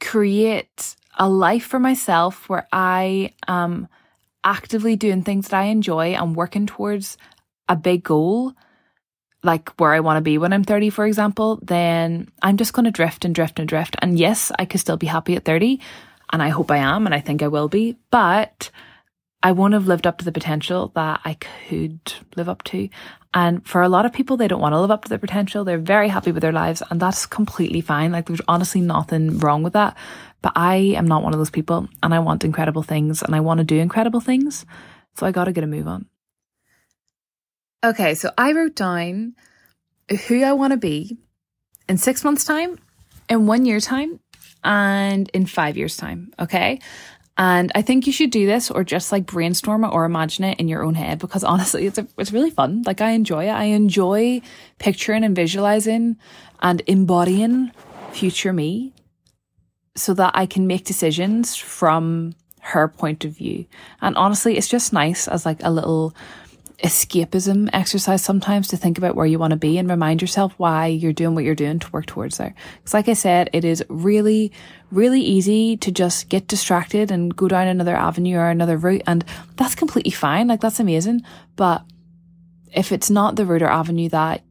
create 0.00 0.96
a 1.18 1.28
life 1.28 1.64
for 1.64 1.78
myself 1.78 2.48
where 2.48 2.66
I 2.72 3.32
am 3.46 3.88
actively 4.44 4.96
doing 4.96 5.22
things 5.22 5.48
that 5.48 5.60
I 5.60 5.64
enjoy 5.64 6.14
and 6.14 6.34
working 6.34 6.66
towards 6.66 7.16
a 7.72 7.76
big 7.76 8.04
goal, 8.04 8.52
like 9.42 9.70
where 9.80 9.92
I 9.92 10.00
want 10.00 10.18
to 10.18 10.22
be 10.22 10.38
when 10.38 10.52
I'm 10.52 10.62
30, 10.62 10.90
for 10.90 11.06
example, 11.06 11.58
then 11.62 12.30
I'm 12.42 12.56
just 12.56 12.74
going 12.74 12.84
to 12.84 12.90
drift 12.90 13.24
and 13.24 13.34
drift 13.34 13.58
and 13.58 13.68
drift. 13.68 13.96
And 14.00 14.18
yes, 14.18 14.52
I 14.58 14.66
could 14.66 14.80
still 14.80 14.98
be 14.98 15.06
happy 15.06 15.34
at 15.34 15.44
30. 15.44 15.80
And 16.32 16.42
I 16.42 16.50
hope 16.50 16.70
I 16.70 16.76
am. 16.76 17.06
And 17.06 17.14
I 17.14 17.20
think 17.20 17.42
I 17.42 17.48
will 17.48 17.68
be. 17.68 17.96
But 18.10 18.70
I 19.42 19.52
won't 19.52 19.74
have 19.74 19.88
lived 19.88 20.06
up 20.06 20.18
to 20.18 20.24
the 20.24 20.32
potential 20.32 20.92
that 20.94 21.20
I 21.24 21.34
could 21.34 22.12
live 22.36 22.48
up 22.48 22.62
to. 22.64 22.88
And 23.34 23.66
for 23.66 23.82
a 23.82 23.88
lot 23.88 24.06
of 24.06 24.12
people, 24.12 24.36
they 24.36 24.48
don't 24.48 24.60
want 24.60 24.74
to 24.74 24.80
live 24.80 24.90
up 24.90 25.04
to 25.04 25.08
their 25.08 25.18
potential. 25.18 25.64
They're 25.64 25.78
very 25.78 26.08
happy 26.08 26.30
with 26.30 26.42
their 26.42 26.52
lives. 26.52 26.82
And 26.90 27.00
that's 27.00 27.26
completely 27.26 27.80
fine. 27.80 28.12
Like 28.12 28.26
there's 28.26 28.40
honestly 28.46 28.82
nothing 28.82 29.38
wrong 29.38 29.62
with 29.62 29.72
that. 29.72 29.96
But 30.42 30.52
I 30.56 30.76
am 30.96 31.06
not 31.06 31.22
one 31.22 31.32
of 31.32 31.40
those 31.40 31.50
people. 31.50 31.88
And 32.02 32.14
I 32.14 32.20
want 32.20 32.44
incredible 32.44 32.82
things 32.82 33.22
and 33.22 33.34
I 33.34 33.40
want 33.40 33.58
to 33.58 33.64
do 33.64 33.78
incredible 33.78 34.20
things. 34.20 34.66
So 35.16 35.26
I 35.26 35.32
got 35.32 35.44
to 35.44 35.52
get 35.52 35.64
a 35.64 35.66
move 35.66 35.88
on. 35.88 36.06
Okay, 37.84 38.14
so 38.14 38.30
I 38.38 38.52
wrote 38.52 38.76
down 38.76 39.34
who 40.28 40.42
I 40.44 40.52
want 40.52 40.72
to 40.72 40.76
be 40.76 41.18
in 41.88 41.98
six 41.98 42.22
months' 42.22 42.44
time, 42.44 42.78
in 43.28 43.46
one 43.46 43.64
year 43.64 43.80
time, 43.80 44.20
and 44.62 45.28
in 45.30 45.46
five 45.46 45.76
years' 45.76 45.96
time. 45.96 46.32
Okay. 46.38 46.78
And 47.38 47.72
I 47.74 47.82
think 47.82 48.06
you 48.06 48.12
should 48.12 48.30
do 48.30 48.46
this 48.46 48.70
or 48.70 48.84
just 48.84 49.10
like 49.10 49.26
brainstorm 49.26 49.84
it 49.84 49.88
or 49.88 50.04
imagine 50.04 50.44
it 50.44 50.60
in 50.60 50.68
your 50.68 50.84
own 50.84 50.94
head 50.94 51.18
because 51.18 51.42
honestly, 51.42 51.86
it's, 51.86 51.98
a, 51.98 52.06
it's 52.18 52.30
really 52.30 52.50
fun. 52.50 52.82
Like 52.86 53.00
I 53.00 53.12
enjoy 53.12 53.46
it. 53.46 53.52
I 53.52 53.64
enjoy 53.64 54.42
picturing 54.78 55.24
and 55.24 55.34
visualizing 55.34 56.18
and 56.60 56.82
embodying 56.86 57.72
future 58.12 58.52
me 58.52 58.92
so 59.96 60.14
that 60.14 60.32
I 60.34 60.46
can 60.46 60.66
make 60.66 60.84
decisions 60.84 61.56
from 61.56 62.34
her 62.60 62.86
point 62.86 63.24
of 63.24 63.32
view. 63.32 63.66
And 64.00 64.16
honestly, 64.16 64.56
it's 64.56 64.68
just 64.68 64.92
nice 64.92 65.26
as 65.26 65.44
like 65.44 65.62
a 65.64 65.70
little 65.70 66.14
escapism 66.82 67.70
exercise 67.72 68.22
sometimes 68.22 68.68
to 68.68 68.76
think 68.76 68.98
about 68.98 69.14
where 69.14 69.26
you 69.26 69.38
want 69.38 69.52
to 69.52 69.56
be 69.56 69.78
and 69.78 69.88
remind 69.88 70.20
yourself 70.20 70.52
why 70.56 70.86
you're 70.86 71.12
doing 71.12 71.34
what 71.34 71.44
you're 71.44 71.54
doing 71.54 71.78
to 71.78 71.90
work 71.90 72.06
towards 72.06 72.38
there. 72.38 72.54
Because 72.76 72.94
like 72.94 73.08
I 73.08 73.12
said, 73.12 73.50
it 73.52 73.64
is 73.64 73.84
really, 73.88 74.52
really 74.90 75.20
easy 75.20 75.76
to 75.76 75.92
just 75.92 76.28
get 76.28 76.48
distracted 76.48 77.10
and 77.12 77.34
go 77.34 77.46
down 77.46 77.68
another 77.68 77.94
avenue 77.94 78.36
or 78.36 78.48
another 78.48 78.76
route. 78.76 79.02
And 79.06 79.24
that's 79.56 79.76
completely 79.76 80.10
fine. 80.10 80.48
Like 80.48 80.60
that's 80.60 80.80
amazing. 80.80 81.22
But 81.54 81.84
if 82.74 82.90
it's 82.90 83.10
not 83.10 83.36
the 83.36 83.46
route 83.46 83.62
or 83.62 83.70
avenue 83.70 84.08
that 84.08 84.42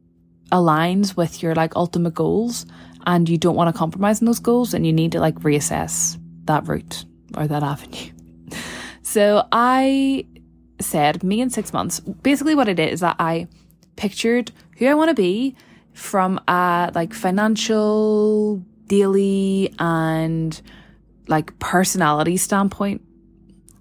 aligns 0.52 1.18
with 1.18 1.44
your 1.44 1.54
like 1.54 1.76
ultimate 1.76 2.14
goals 2.14 2.66
and 3.06 3.28
you 3.28 3.38
don't 3.38 3.56
want 3.56 3.74
to 3.74 3.78
compromise 3.78 4.22
on 4.22 4.26
those 4.26 4.40
goals, 4.40 4.72
then 4.72 4.86
you 4.86 4.94
need 4.94 5.12
to 5.12 5.20
like 5.20 5.36
reassess 5.40 6.18
that 6.46 6.66
route 6.68 7.06
or 7.36 7.48
that 7.48 7.64
avenue. 7.64 8.12
So 9.04 9.46
I 9.52 10.26
said, 10.82 11.24
me 11.24 11.42
in 11.42 11.50
six 11.50 11.74
months, 11.74 12.00
basically 12.00 12.56
what 12.56 12.70
I 12.70 12.74
did 12.74 12.92
is 12.92 13.00
that 13.00 13.16
I 13.20 13.48
pictured 13.96 14.52
who 14.78 14.88
I 14.88 14.94
want 14.94 15.10
to 15.10 15.14
be 15.14 15.56
from 15.94 16.40
a 16.48 16.92
like 16.96 17.14
financial, 17.14 18.64
daily, 18.88 19.74
and 19.80 20.62
like 21.28 21.58
personality 21.60 22.38
standpoint. 22.38 23.02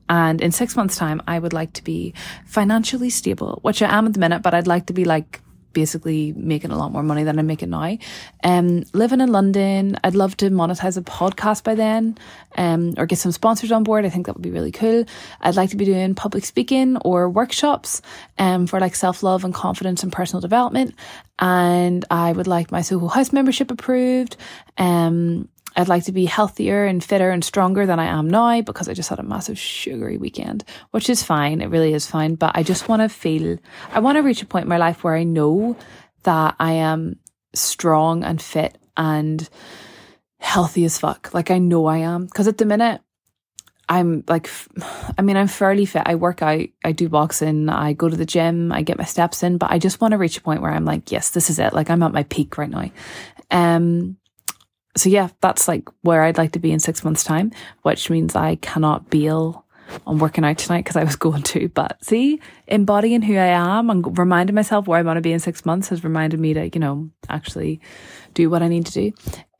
And 0.08 0.40
in 0.40 0.50
six 0.50 0.74
months' 0.74 0.96
time, 0.96 1.22
I 1.28 1.38
would 1.38 1.52
like 1.52 1.72
to 1.74 1.84
be 1.84 2.14
financially 2.44 3.10
stable, 3.10 3.60
which 3.62 3.80
I 3.80 3.96
am 3.96 4.06
at 4.06 4.14
the 4.14 4.18
minute, 4.18 4.42
but 4.42 4.54
I'd 4.54 4.66
like 4.66 4.86
to 4.86 4.92
be 4.92 5.04
like 5.04 5.40
basically 5.72 6.32
making 6.32 6.70
a 6.70 6.78
lot 6.78 6.92
more 6.92 7.02
money 7.02 7.24
than 7.24 7.38
I'm 7.38 7.46
making 7.46 7.70
now. 7.70 7.96
Um, 8.42 8.84
living 8.92 9.20
in 9.20 9.32
London, 9.32 9.98
I'd 10.02 10.14
love 10.14 10.36
to 10.38 10.50
monetize 10.50 10.96
a 10.96 11.02
podcast 11.02 11.64
by 11.64 11.74
then, 11.74 12.18
um, 12.56 12.94
or 12.96 13.06
get 13.06 13.18
some 13.18 13.32
sponsors 13.32 13.72
on 13.72 13.84
board. 13.84 14.04
I 14.04 14.08
think 14.10 14.26
that 14.26 14.34
would 14.34 14.42
be 14.42 14.50
really 14.50 14.72
cool. 14.72 15.04
I'd 15.40 15.56
like 15.56 15.70
to 15.70 15.76
be 15.76 15.84
doing 15.84 16.14
public 16.14 16.44
speaking 16.44 16.96
or 16.98 17.28
workshops, 17.28 18.02
um, 18.38 18.66
for 18.66 18.80
like 18.80 18.94
self 18.94 19.22
love 19.22 19.44
and 19.44 19.54
confidence 19.54 20.02
and 20.02 20.12
personal 20.12 20.40
development. 20.40 20.94
And 21.38 22.04
I 22.10 22.32
would 22.32 22.46
like 22.46 22.70
my 22.70 22.82
Soho 22.82 23.08
House 23.08 23.32
membership 23.32 23.70
approved. 23.70 24.36
Um, 24.76 25.48
I'd 25.76 25.88
like 25.88 26.04
to 26.04 26.12
be 26.12 26.24
healthier 26.24 26.84
and 26.84 27.02
fitter 27.02 27.30
and 27.30 27.44
stronger 27.44 27.86
than 27.86 28.00
I 28.00 28.06
am 28.06 28.28
now 28.28 28.60
because 28.60 28.88
I 28.88 28.94
just 28.94 29.08
had 29.08 29.18
a 29.18 29.24
massive 29.24 29.58
sugary 29.58 30.18
weekend, 30.18 30.64
which 30.90 31.08
is 31.08 31.22
fine. 31.22 31.60
It 31.60 31.68
really 31.70 31.94
is 31.94 32.06
fine. 32.06 32.34
But 32.34 32.56
I 32.56 32.62
just 32.62 32.88
want 32.88 33.02
to 33.02 33.08
feel, 33.08 33.58
I 33.92 34.00
want 34.00 34.16
to 34.16 34.22
reach 34.22 34.42
a 34.42 34.46
point 34.46 34.64
in 34.64 34.68
my 34.68 34.78
life 34.78 35.04
where 35.04 35.14
I 35.14 35.24
know 35.24 35.76
that 36.24 36.56
I 36.58 36.72
am 36.72 37.18
strong 37.54 38.24
and 38.24 38.40
fit 38.42 38.76
and 38.96 39.48
healthy 40.38 40.84
as 40.84 40.98
fuck. 40.98 41.32
Like 41.32 41.50
I 41.50 41.58
know 41.58 41.86
I 41.86 41.98
am. 41.98 42.26
Because 42.26 42.48
at 42.48 42.58
the 42.58 42.66
minute, 42.66 43.00
I'm 43.88 44.22
like, 44.28 44.48
I 45.18 45.22
mean, 45.22 45.36
I'm 45.36 45.48
fairly 45.48 45.84
fit. 45.84 46.02
I 46.06 46.14
work 46.14 46.42
out, 46.42 46.64
I 46.84 46.92
do 46.92 47.08
boxing, 47.08 47.68
I 47.68 47.92
go 47.92 48.08
to 48.08 48.16
the 48.16 48.24
gym, 48.24 48.70
I 48.70 48.82
get 48.82 48.98
my 48.98 49.04
steps 49.04 49.42
in, 49.42 49.58
but 49.58 49.72
I 49.72 49.80
just 49.80 50.00
want 50.00 50.12
to 50.12 50.18
reach 50.18 50.38
a 50.38 50.42
point 50.42 50.62
where 50.62 50.70
I'm 50.70 50.84
like, 50.84 51.10
yes, 51.10 51.30
this 51.30 51.50
is 51.50 51.58
it. 51.58 51.72
Like 51.72 51.90
I'm 51.90 52.02
at 52.04 52.12
my 52.12 52.22
peak 52.22 52.56
right 52.56 52.70
now. 52.70 52.90
Um, 53.50 54.16
so 54.96 55.08
yeah, 55.08 55.28
that's 55.40 55.68
like 55.68 55.88
where 56.02 56.22
I'd 56.22 56.38
like 56.38 56.52
to 56.52 56.58
be 56.58 56.72
in 56.72 56.80
six 56.80 57.04
months' 57.04 57.24
time, 57.24 57.52
which 57.82 58.10
means 58.10 58.34
I 58.34 58.56
cannot 58.56 59.10
bail 59.10 59.64
on 60.06 60.18
working 60.18 60.44
out 60.44 60.58
tonight 60.58 60.84
because 60.84 60.96
I 60.96 61.04
was 61.04 61.16
going 61.26 61.42
to. 61.42 61.68
But 61.68 62.04
see, 62.04 62.40
embodying 62.66 63.22
who 63.22 63.34
I 63.34 63.46
am 63.46 63.90
and 63.90 64.18
reminding 64.18 64.54
myself 64.54 64.86
where 64.86 64.98
I 64.98 65.02
want 65.02 65.16
to 65.16 65.22
be 65.22 65.32
in 65.32 65.40
six 65.40 65.64
months 65.64 65.88
has 65.88 66.04
reminded 66.04 66.40
me 66.40 66.54
to, 66.54 66.68
you 66.68 66.80
know, 66.80 67.10
actually 67.28 67.80
do 68.34 68.50
what 68.50 68.62
I 68.62 68.68
need 68.68 68.86
to 68.86 68.92
do. 68.92 69.12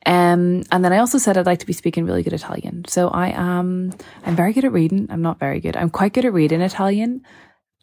Um, 0.05 0.63
and 0.71 0.83
then 0.83 0.93
I 0.93 0.97
also 0.97 1.19
said 1.19 1.37
I'd 1.37 1.45
like 1.45 1.59
to 1.59 1.67
be 1.67 1.73
speaking 1.73 2.05
really 2.05 2.23
good 2.23 2.33
Italian. 2.33 2.85
So 2.87 3.09
I 3.09 3.29
am, 3.29 3.93
I'm 4.25 4.35
very 4.35 4.51
good 4.51 4.65
at 4.65 4.71
reading. 4.71 5.07
I'm 5.11 5.21
not 5.21 5.39
very 5.39 5.59
good. 5.59 5.77
I'm 5.77 5.91
quite 5.91 6.13
good 6.13 6.25
at 6.25 6.33
reading 6.33 6.61
Italian 6.61 7.23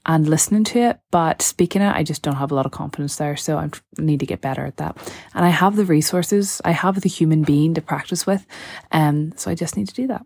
and 0.07 0.28
listening 0.28 0.64
to 0.64 0.78
it, 0.78 1.00
but 1.11 1.43
speaking 1.43 1.83
it, 1.83 1.95
I 1.95 2.02
just 2.02 2.23
don't 2.23 2.37
have 2.37 2.50
a 2.50 2.55
lot 2.55 2.67
of 2.67 2.73
confidence 2.73 3.17
there. 3.17 3.37
So 3.37 3.59
I 3.59 3.71
need 3.99 4.21
to 4.21 4.26
get 4.26 4.40
better 4.40 4.64
at 4.64 4.78
that. 4.78 4.97
And 5.35 5.45
I 5.45 5.50
have 5.50 5.76
the 5.76 5.85
resources, 5.85 6.61
I 6.64 6.71
have 6.71 7.00
the 7.00 7.09
human 7.09 7.43
being 7.43 7.75
to 7.75 7.83
practice 7.83 8.26
with. 8.26 8.47
Um, 8.90 9.33
so 9.37 9.50
I 9.50 9.55
just 9.55 9.76
need 9.76 9.88
to 9.88 9.95
do 9.95 10.07
that. 10.07 10.25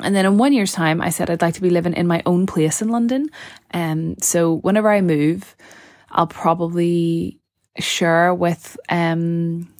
And 0.00 0.14
then 0.14 0.26
in 0.26 0.38
one 0.38 0.52
year's 0.52 0.72
time, 0.72 1.00
I 1.00 1.10
said 1.10 1.28
I'd 1.28 1.42
like 1.42 1.54
to 1.54 1.62
be 1.62 1.70
living 1.70 1.94
in 1.94 2.06
my 2.06 2.22
own 2.24 2.46
place 2.46 2.80
in 2.80 2.88
London. 2.88 3.30
Um, 3.74 4.16
so 4.20 4.54
whenever 4.58 4.88
I 4.90 5.00
move, 5.00 5.56
I'll 6.10 6.28
probably 6.28 7.40
share 7.78 8.32
with 8.32 8.76
um, 8.88 9.72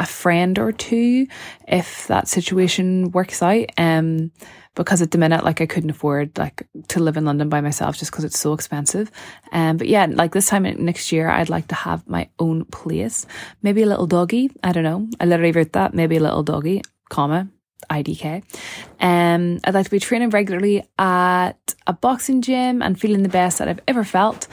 a 0.00 0.06
friend 0.06 0.58
or 0.58 0.72
two 0.72 1.26
if 1.68 2.08
that 2.08 2.26
situation 2.26 3.12
works 3.12 3.42
out. 3.42 3.66
Um, 3.76 4.32
because 4.74 5.02
at 5.02 5.10
the 5.10 5.18
minute, 5.18 5.44
like 5.44 5.60
I 5.60 5.66
couldn't 5.66 5.90
afford 5.90 6.38
like 6.38 6.66
to 6.88 7.00
live 7.00 7.16
in 7.18 7.26
London 7.26 7.48
by 7.50 7.60
myself 7.60 7.98
just 7.98 8.10
because 8.10 8.24
it's 8.24 8.38
so 8.38 8.54
expensive. 8.54 9.10
Um, 9.52 9.76
but 9.76 9.88
yeah, 9.88 10.06
like 10.06 10.32
this 10.32 10.48
time 10.48 10.62
next 10.62 11.12
year, 11.12 11.28
I'd 11.28 11.50
like 11.50 11.68
to 11.68 11.74
have 11.74 12.08
my 12.08 12.30
own 12.38 12.64
place, 12.64 13.26
maybe 13.62 13.82
a 13.82 13.86
little 13.86 14.06
doggy. 14.06 14.50
I 14.64 14.72
don't 14.72 14.84
know. 14.84 15.08
I 15.20 15.26
literally 15.26 15.52
wrote 15.52 15.72
that, 15.74 15.92
maybe 15.92 16.16
a 16.16 16.20
little 16.20 16.42
doggy, 16.42 16.82
comma, 17.10 17.48
IDK. 17.90 18.42
Um, 19.00 19.58
I'd 19.64 19.74
like 19.74 19.86
to 19.86 19.90
be 19.90 19.98
training 19.98 20.30
regularly 20.30 20.84
at 20.98 21.74
a 21.86 21.92
boxing 21.92 22.40
gym 22.40 22.80
and 22.80 22.98
feeling 22.98 23.22
the 23.22 23.28
best 23.28 23.58
that 23.58 23.68
I've 23.68 23.80
ever 23.88 24.04
felt. 24.04 24.46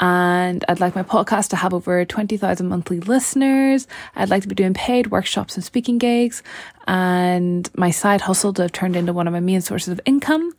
And 0.00 0.64
I'd 0.66 0.80
like 0.80 0.94
my 0.94 1.02
podcast 1.02 1.48
to 1.50 1.56
have 1.56 1.74
over 1.74 2.06
20,000 2.06 2.66
monthly 2.66 3.00
listeners. 3.00 3.86
I'd 4.16 4.30
like 4.30 4.42
to 4.42 4.48
be 4.48 4.54
doing 4.54 4.72
paid 4.72 5.10
workshops 5.10 5.56
and 5.56 5.64
speaking 5.64 5.98
gigs 5.98 6.42
and 6.86 7.68
my 7.76 7.90
side 7.90 8.22
hustle 8.22 8.54
to 8.54 8.62
have 8.62 8.72
turned 8.72 8.96
into 8.96 9.12
one 9.12 9.26
of 9.26 9.32
my 9.32 9.40
main 9.40 9.60
sources 9.60 9.88
of 9.92 10.00
income. 10.06 10.54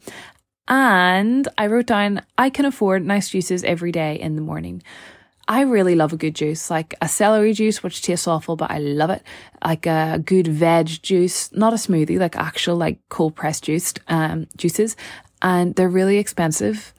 And 0.67 1.48
I 1.57 1.67
wrote 1.67 1.88
down, 1.88 2.21
I 2.38 2.51
can 2.51 2.65
afford 2.65 3.04
nice 3.04 3.30
juices 3.30 3.63
every 3.63 3.91
day 3.91 4.19
in 4.19 4.36
the 4.36 4.41
morning. 4.41 4.84
I 5.47 5.62
really 5.62 5.95
love 5.95 6.13
a 6.13 6.17
good 6.17 6.36
juice, 6.36 6.69
like 6.69 6.93
a 7.01 7.10
celery 7.10 7.54
juice, 7.54 7.84
which 7.84 8.01
tastes 8.04 8.27
awful, 8.27 8.56
but 8.56 8.71
I 8.71 8.77
love 8.77 9.10
it. 9.10 9.23
Like 9.65 9.88
a 9.88 10.21
good 10.23 10.47
veg 10.47 10.88
juice, 11.01 11.51
not 11.51 11.73
a 11.73 11.77
smoothie, 11.77 12.19
like 12.19 12.38
actual 12.38 12.77
like 12.77 12.99
cold 13.10 13.36
pressed 13.36 13.63
juiced 13.63 13.99
um, 14.08 14.47
juices. 14.56 14.95
And 15.41 15.75
they're 15.75 15.89
really 15.89 16.19
expensive. 16.19 16.93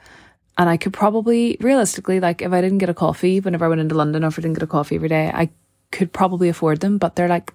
And 0.59 0.69
I 0.69 0.77
could 0.77 0.93
probably, 0.93 1.57
realistically, 1.61 2.21
like 2.21 2.43
if 2.43 2.53
I 2.53 2.61
didn't 2.61 2.79
get 2.79 2.91
a 2.91 2.95
coffee 2.95 3.41
whenever 3.41 3.65
I 3.65 3.69
went 3.69 3.81
into 3.81 3.95
London 3.95 4.25
or 4.25 4.29
if 4.29 4.39
I 4.39 4.43
didn't 4.43 4.59
get 4.59 4.63
a 4.63 4.67
coffee 4.67 4.97
every 4.97 5.09
day, 5.09 5.31
I 5.33 5.51
could 5.91 6.13
probably 6.13 6.49
afford 6.49 6.81
them, 6.81 6.99
but 6.99 7.17
they're 7.17 7.29
like 7.29 7.53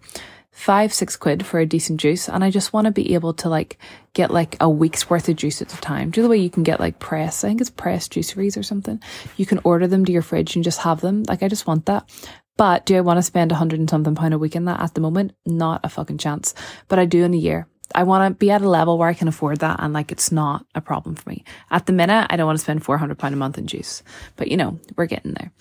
five, 0.52 0.92
six 0.92 1.16
quid 1.16 1.46
for 1.46 1.60
a 1.60 1.66
decent 1.66 2.00
juice. 2.00 2.28
And 2.28 2.44
I 2.44 2.50
just 2.50 2.74
want 2.74 2.86
to 2.86 2.92
be 2.92 3.14
able 3.14 3.34
to 3.36 3.50
like 3.50 3.78
get 4.14 4.32
like 4.32 4.58
a 4.60 4.68
week's 4.68 5.10
worth 5.10 5.30
of 5.30 5.36
juice 5.36 5.62
at 5.62 5.72
a 5.72 5.82
time. 5.82 6.10
Do 6.10 6.24
the 6.24 6.30
way 6.30 6.38
you 6.38 6.50
can 6.50 6.64
get 6.64 6.80
like 6.80 6.98
press, 6.98 7.44
I 7.44 7.50
think 7.50 7.62
it's 7.62 7.70
press 7.70 8.08
juiceries 8.08 8.58
or 8.58 8.64
something. 8.64 9.02
You 9.38 9.46
can 9.46 9.60
order 9.64 9.88
them 9.88 10.04
to 10.06 10.12
your 10.12 10.24
fridge 10.24 10.56
and 10.56 10.64
just 10.64 10.80
have 10.80 11.02
them. 11.02 11.24
Like 11.24 11.44
I 11.44 11.48
just 11.48 11.68
want 11.68 11.86
that. 11.86 12.10
But 12.58 12.88
do 12.88 12.98
I 12.98 13.02
want 13.02 13.20
to 13.20 13.24
spend 13.24 13.52
a 13.52 13.56
hundred 13.56 13.80
and 13.80 13.90
something 13.90 14.16
pound 14.16 14.34
a 14.34 14.40
week 14.40 14.56
in 14.56 14.66
that 14.66 14.82
at 14.82 14.96
the 14.96 15.02
moment? 15.02 15.34
Not 15.46 15.82
a 15.84 15.90
fucking 15.90 16.18
chance. 16.18 16.56
But 16.88 16.98
I 16.98 17.06
do 17.06 17.24
in 17.24 17.36
a 17.36 17.38
year. 17.38 17.68
I 17.95 18.04
want 18.04 18.30
to 18.30 18.38
be 18.38 18.52
at 18.52 18.62
a 18.62 18.69
level 18.69 18.97
where 18.97 19.10
I 19.10 19.13
can 19.13 19.28
afford 19.28 19.60
that 19.60 19.78
and 19.80 19.93
like 19.93 20.12
it's 20.12 20.32
not 20.32 20.65
a 20.76 20.82
problem 20.82 21.15
for 21.15 21.30
me. 21.30 21.43
At 21.71 21.86
the 21.86 21.93
minute, 21.93 22.28
I 22.30 22.36
don't 22.36 22.45
want 22.45 22.58
to 22.58 22.63
spend 22.63 22.84
400 22.84 23.17
pound 23.17 23.34
a 23.34 23.38
month 23.38 23.58
in 23.58 23.67
juice, 23.67 24.04
but 24.36 24.50
you 24.50 24.58
know, 24.58 24.80
we're 24.95 25.06
getting 25.06 25.34
there. 25.34 25.52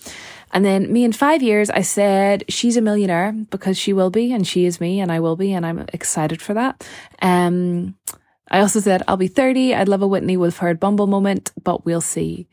And 0.51 0.65
then 0.65 0.91
me 0.91 1.03
in 1.03 1.13
five 1.13 1.41
years, 1.41 1.69
I 1.69 1.81
said 1.81 2.43
she's 2.49 2.77
a 2.77 2.81
millionaire 2.81 3.31
because 3.49 3.77
she 3.77 3.93
will 3.93 4.09
be 4.09 4.33
and 4.33 4.47
she 4.47 4.65
is 4.65 4.81
me 4.81 4.99
and 4.99 5.11
I 5.11 5.19
will 5.19 5.35
be 5.35 5.53
and 5.53 5.65
I'm 5.65 5.85
excited 5.93 6.41
for 6.41 6.53
that. 6.53 6.87
Um, 7.21 7.95
I 8.49 8.59
also 8.59 8.79
said 8.79 9.03
I'll 9.07 9.17
be 9.17 9.27
30. 9.27 9.75
I'd 9.75 9.89
love 9.89 10.01
a 10.01 10.07
Whitney 10.07 10.37
Wolfe 10.37 10.79
Bumble 10.79 11.07
moment, 11.07 11.51
but 11.61 11.85
we'll 11.85 12.01
see. 12.01 12.47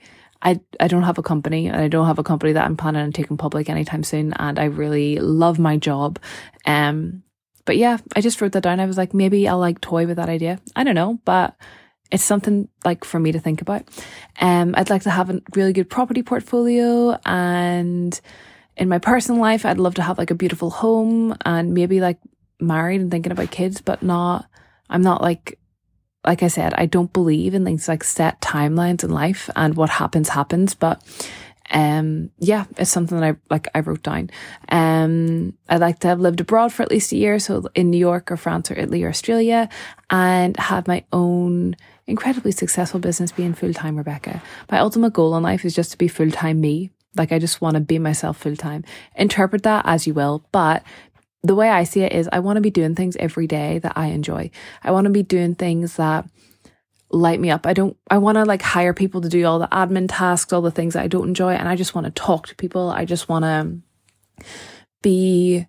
I, 0.44 0.60
I 0.78 0.88
don't 0.88 1.04
have 1.04 1.18
a 1.18 1.22
company 1.22 1.68
and 1.68 1.76
I 1.76 1.88
don't 1.88 2.06
have 2.06 2.18
a 2.18 2.24
company 2.24 2.52
that 2.52 2.64
I'm 2.64 2.76
planning 2.76 3.02
on 3.02 3.12
taking 3.12 3.36
public 3.36 3.70
anytime 3.70 4.04
soon. 4.04 4.34
And 4.34 4.58
I 4.58 4.64
really 4.64 5.18
love 5.18 5.58
my 5.58 5.78
job. 5.78 6.18
Um, 6.66 7.23
but 7.64 7.76
yeah, 7.76 7.98
I 8.14 8.20
just 8.20 8.40
wrote 8.40 8.52
that 8.52 8.62
down. 8.62 8.80
I 8.80 8.86
was 8.86 8.98
like, 8.98 9.14
maybe 9.14 9.48
I'll 9.48 9.58
like 9.58 9.80
toy 9.80 10.06
with 10.06 10.16
that 10.16 10.28
idea. 10.28 10.60
I 10.76 10.84
don't 10.84 10.94
know, 10.94 11.20
but 11.24 11.56
it's 12.10 12.24
something 12.24 12.68
like 12.84 13.04
for 13.04 13.18
me 13.18 13.32
to 13.32 13.40
think 13.40 13.62
about. 13.62 13.88
Um, 14.40 14.74
I'd 14.76 14.90
like 14.90 15.02
to 15.02 15.10
have 15.10 15.30
a 15.30 15.40
really 15.54 15.72
good 15.72 15.90
property 15.90 16.22
portfolio 16.22 17.18
and 17.24 18.20
in 18.76 18.88
my 18.88 18.98
personal 18.98 19.40
life, 19.40 19.64
I'd 19.64 19.78
love 19.78 19.94
to 19.94 20.02
have 20.02 20.18
like 20.18 20.30
a 20.30 20.34
beautiful 20.34 20.70
home 20.70 21.36
and 21.44 21.74
maybe 21.74 22.00
like 22.00 22.18
married 22.60 23.00
and 23.00 23.10
thinking 23.10 23.32
about 23.32 23.50
kids, 23.50 23.80
but 23.80 24.02
not, 24.02 24.46
I'm 24.90 25.02
not 25.02 25.22
like, 25.22 25.58
like 26.26 26.42
I 26.42 26.48
said, 26.48 26.74
I 26.74 26.86
don't 26.86 27.12
believe 27.12 27.54
in 27.54 27.64
things 27.64 27.86
like 27.86 28.02
set 28.02 28.40
timelines 28.40 29.04
in 29.04 29.10
life 29.10 29.48
and 29.54 29.76
what 29.76 29.90
happens 29.90 30.30
happens, 30.30 30.74
but 30.74 31.02
um, 31.74 32.30
yeah, 32.38 32.66
it's 32.78 32.90
something 32.90 33.18
that 33.18 33.34
I 33.34 33.36
like. 33.50 33.66
I 33.74 33.80
wrote 33.80 34.04
down. 34.04 34.30
Um, 34.68 35.54
I'd 35.68 35.80
like 35.80 35.98
to 36.00 36.08
have 36.08 36.20
lived 36.20 36.40
abroad 36.40 36.72
for 36.72 36.84
at 36.84 36.90
least 36.90 37.10
a 37.10 37.16
year, 37.16 37.40
so 37.40 37.64
in 37.74 37.90
New 37.90 37.98
York 37.98 38.30
or 38.30 38.36
France 38.36 38.70
or 38.70 38.78
Italy 38.78 39.02
or 39.02 39.08
Australia, 39.08 39.68
and 40.08 40.56
have 40.56 40.86
my 40.86 41.04
own 41.12 41.74
incredibly 42.06 42.52
successful 42.52 43.00
business 43.00 43.32
being 43.32 43.54
full 43.54 43.74
time 43.74 43.96
Rebekah. 43.96 44.40
My 44.70 44.78
ultimate 44.78 45.12
goal 45.12 45.36
in 45.36 45.42
life 45.42 45.64
is 45.64 45.74
just 45.74 45.90
to 45.90 45.98
be 45.98 46.06
full 46.06 46.30
time 46.30 46.60
me. 46.60 46.92
Like 47.16 47.32
I 47.32 47.40
just 47.40 47.60
want 47.60 47.74
to 47.74 47.80
be 47.80 47.98
myself 47.98 48.36
full 48.36 48.56
time. 48.56 48.84
Interpret 49.16 49.64
that 49.64 49.84
as 49.84 50.06
you 50.06 50.14
will, 50.14 50.46
but 50.52 50.84
the 51.42 51.56
way 51.56 51.70
I 51.70 51.82
see 51.82 52.02
it 52.02 52.12
is 52.12 52.28
I 52.30 52.38
want 52.38 52.56
to 52.56 52.62
be 52.62 52.70
doing 52.70 52.94
things 52.94 53.16
every 53.16 53.48
day 53.48 53.80
that 53.80 53.98
I 53.98 54.06
enjoy. 54.06 54.50
I 54.84 54.92
want 54.92 55.06
to 55.06 55.10
be 55.10 55.24
doing 55.24 55.56
things 55.56 55.96
that 55.96 56.24
light 57.14 57.40
me 57.40 57.50
up. 57.50 57.66
I 57.66 57.72
don't, 57.72 57.96
I 58.10 58.18
want 58.18 58.36
to 58.36 58.44
like 58.44 58.62
hire 58.62 58.92
people 58.92 59.20
to 59.20 59.28
do 59.28 59.44
all 59.46 59.58
the 59.58 59.68
admin 59.68 60.06
tasks, 60.08 60.52
all 60.52 60.62
the 60.62 60.70
things 60.70 60.94
that 60.94 61.04
I 61.04 61.08
don't 61.08 61.28
enjoy. 61.28 61.52
And 61.52 61.68
I 61.68 61.76
just 61.76 61.94
want 61.94 62.06
to 62.06 62.10
talk 62.10 62.48
to 62.48 62.54
people. 62.56 62.90
I 62.90 63.04
just 63.04 63.28
want 63.28 63.44
to 63.44 64.44
be 65.02 65.66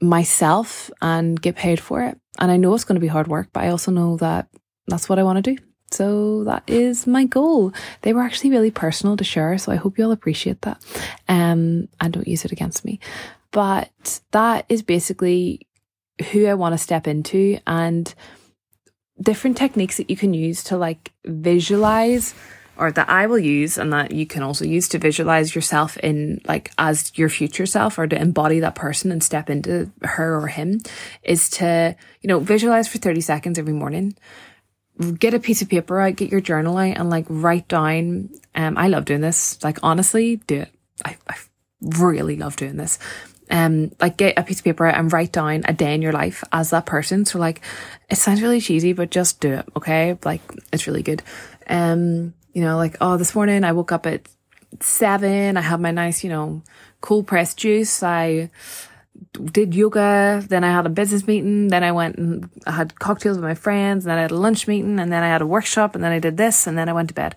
myself 0.00 0.90
and 1.02 1.40
get 1.40 1.56
paid 1.56 1.80
for 1.80 2.02
it. 2.02 2.18
And 2.38 2.50
I 2.50 2.56
know 2.56 2.74
it's 2.74 2.84
going 2.84 2.96
to 2.96 3.00
be 3.00 3.08
hard 3.08 3.26
work, 3.26 3.48
but 3.52 3.64
I 3.64 3.68
also 3.68 3.90
know 3.90 4.16
that 4.18 4.48
that's 4.86 5.08
what 5.08 5.18
I 5.18 5.24
want 5.24 5.44
to 5.44 5.54
do. 5.54 5.62
So 5.90 6.44
that 6.44 6.64
is 6.66 7.06
my 7.06 7.24
goal. 7.24 7.72
They 8.02 8.12
were 8.12 8.22
actually 8.22 8.50
really 8.50 8.70
personal 8.70 9.16
to 9.16 9.24
share. 9.24 9.56
So 9.58 9.72
I 9.72 9.76
hope 9.76 9.98
you 9.98 10.04
all 10.04 10.12
appreciate 10.12 10.60
that. 10.62 10.82
Um, 11.28 11.88
and 12.00 12.12
don't 12.12 12.28
use 12.28 12.44
it 12.44 12.52
against 12.52 12.84
me. 12.84 13.00
But 13.50 14.20
that 14.32 14.66
is 14.68 14.82
basically 14.82 15.66
who 16.30 16.46
I 16.46 16.54
want 16.54 16.74
to 16.74 16.78
step 16.78 17.06
into 17.06 17.58
and 17.66 18.14
different 19.20 19.56
techniques 19.56 19.96
that 19.96 20.10
you 20.10 20.16
can 20.16 20.34
use 20.34 20.62
to 20.64 20.76
like 20.76 21.12
visualize 21.24 22.34
or 22.78 22.92
that 22.92 23.08
I 23.08 23.26
will 23.26 23.38
use 23.38 23.76
and 23.76 23.92
that 23.92 24.12
you 24.12 24.24
can 24.24 24.42
also 24.42 24.64
use 24.64 24.88
to 24.90 24.98
visualize 24.98 25.54
yourself 25.54 25.96
in 25.98 26.40
like 26.46 26.70
as 26.78 27.10
your 27.18 27.28
future 27.28 27.66
self 27.66 27.98
or 27.98 28.06
to 28.06 28.20
embody 28.20 28.60
that 28.60 28.76
person 28.76 29.10
and 29.10 29.22
step 29.22 29.50
into 29.50 29.90
her 30.02 30.36
or 30.36 30.46
him 30.46 30.80
is 31.24 31.50
to, 31.50 31.96
you 32.20 32.28
know, 32.28 32.38
visualize 32.38 32.86
for 32.86 32.98
30 32.98 33.20
seconds 33.20 33.58
every 33.58 33.72
morning. 33.72 34.16
Get 35.18 35.34
a 35.34 35.40
piece 35.40 35.60
of 35.60 35.68
paper 35.68 36.00
out, 36.00 36.16
get 36.16 36.30
your 36.30 36.40
journal 36.40 36.76
out 36.78 36.96
and 36.96 37.10
like 37.10 37.26
write 37.28 37.68
down. 37.68 38.30
Um, 38.54 38.78
I 38.78 38.88
love 38.88 39.04
doing 39.04 39.20
this. 39.20 39.62
Like 39.62 39.78
honestly, 39.82 40.36
do 40.46 40.60
it. 40.60 40.72
I, 41.04 41.16
I 41.28 41.36
really 41.80 42.36
love 42.36 42.56
doing 42.56 42.76
this. 42.76 42.98
Um, 43.50 43.92
like 44.00 44.18
get 44.18 44.38
a 44.38 44.42
piece 44.42 44.58
of 44.58 44.64
paper 44.64 44.86
and 44.86 45.12
write 45.12 45.32
down 45.32 45.62
a 45.66 45.72
day 45.72 45.94
in 45.94 46.02
your 46.02 46.12
life 46.12 46.44
as 46.52 46.70
that 46.70 46.84
person. 46.84 47.24
So 47.24 47.38
like, 47.38 47.62
it 48.10 48.16
sounds 48.16 48.42
really 48.42 48.60
cheesy, 48.60 48.92
but 48.92 49.10
just 49.10 49.40
do 49.40 49.54
it. 49.54 49.64
Okay. 49.76 50.18
Like 50.24 50.42
it's 50.72 50.86
really 50.86 51.02
good. 51.02 51.22
Um, 51.66 52.34
you 52.52 52.62
know, 52.62 52.76
like, 52.76 52.96
oh, 53.00 53.16
this 53.16 53.34
morning 53.34 53.64
I 53.64 53.72
woke 53.72 53.92
up 53.92 54.06
at 54.06 54.28
seven. 54.80 55.56
I 55.56 55.60
had 55.60 55.80
my 55.80 55.90
nice, 55.90 56.22
you 56.22 56.30
know, 56.30 56.62
cool 57.00 57.22
pressed 57.22 57.58
juice. 57.58 58.02
I 58.02 58.50
did 59.32 59.74
yoga. 59.74 60.44
Then 60.46 60.64
I 60.64 60.72
had 60.72 60.86
a 60.86 60.90
business 60.90 61.26
meeting. 61.26 61.68
Then 61.68 61.84
I 61.84 61.92
went 61.92 62.16
and 62.16 62.50
I 62.66 62.72
had 62.72 62.98
cocktails 62.98 63.36
with 63.36 63.44
my 63.44 63.54
friends. 63.54 64.04
And 64.04 64.10
then 64.10 64.18
I 64.18 64.22
had 64.22 64.30
a 64.30 64.36
lunch 64.36 64.66
meeting. 64.68 64.98
And 64.98 65.12
then 65.12 65.22
I 65.22 65.28
had 65.28 65.42
a 65.42 65.46
workshop. 65.46 65.94
And 65.94 66.04
then 66.04 66.12
I 66.12 66.18
did 66.18 66.36
this. 66.36 66.66
And 66.66 66.76
then 66.76 66.88
I 66.88 66.92
went 66.92 67.08
to 67.08 67.14
bed. 67.14 67.34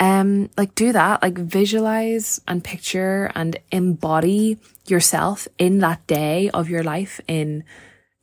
Um, 0.00 0.48
like 0.56 0.74
do 0.74 0.92
that, 0.92 1.22
like 1.22 1.36
visualize 1.36 2.40
and 2.48 2.64
picture 2.64 3.30
and 3.34 3.58
embody 3.70 4.56
yourself 4.86 5.46
in 5.58 5.80
that 5.80 6.06
day 6.06 6.48
of 6.50 6.70
your 6.70 6.82
life 6.82 7.20
in 7.28 7.64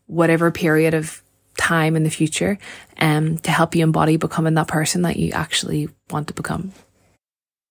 whatever 0.08 0.50
period 0.50 0.96
of 0.96 1.22
time 1.56 1.96
in 1.96 2.04
the 2.04 2.10
future, 2.10 2.58
um, 2.98 3.38
to 3.40 3.52
help 3.52 3.76
you 3.76 3.84
embody 3.84 4.18
becoming 4.18 4.56
that 4.56 4.68
person 4.68 5.04
that 5.04 5.18
you 5.18 5.32
actually 5.34 5.88
want 6.10 6.28
to 6.30 6.34
become. 6.34 6.72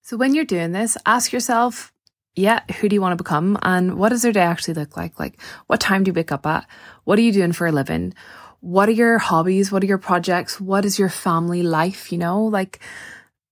So 0.03 0.15
when 0.15 0.33
you're 0.33 0.45
doing 0.45 0.71
this, 0.71 0.97
ask 1.05 1.33
yourself, 1.33 1.91
yeah, 2.33 2.61
who 2.79 2.87
do 2.87 2.95
you 2.95 3.01
want 3.01 3.11
to 3.11 3.21
become? 3.21 3.57
And 3.61 3.97
what 3.97 4.09
does 4.09 4.21
their 4.21 4.31
day 4.31 4.41
actually 4.41 4.75
look 4.75 4.95
like? 4.95 5.19
Like, 5.19 5.41
what 5.65 5.81
time 5.81 6.03
do 6.03 6.09
you 6.09 6.13
wake 6.13 6.31
up 6.31 6.45
at? 6.45 6.65
What 7.03 7.19
are 7.19 7.23
you 7.23 7.33
doing 7.33 7.51
for 7.51 7.67
a 7.67 7.73
living? 7.73 8.13
What 8.61 8.87
are 8.87 8.93
your 8.93 9.17
hobbies? 9.17 9.71
What 9.71 9.83
are 9.83 9.87
your 9.87 9.97
projects? 9.97 10.61
What 10.61 10.85
is 10.85 10.97
your 10.97 11.09
family 11.09 11.63
life? 11.63 12.11
You 12.11 12.19
know, 12.19 12.43
like 12.43 12.79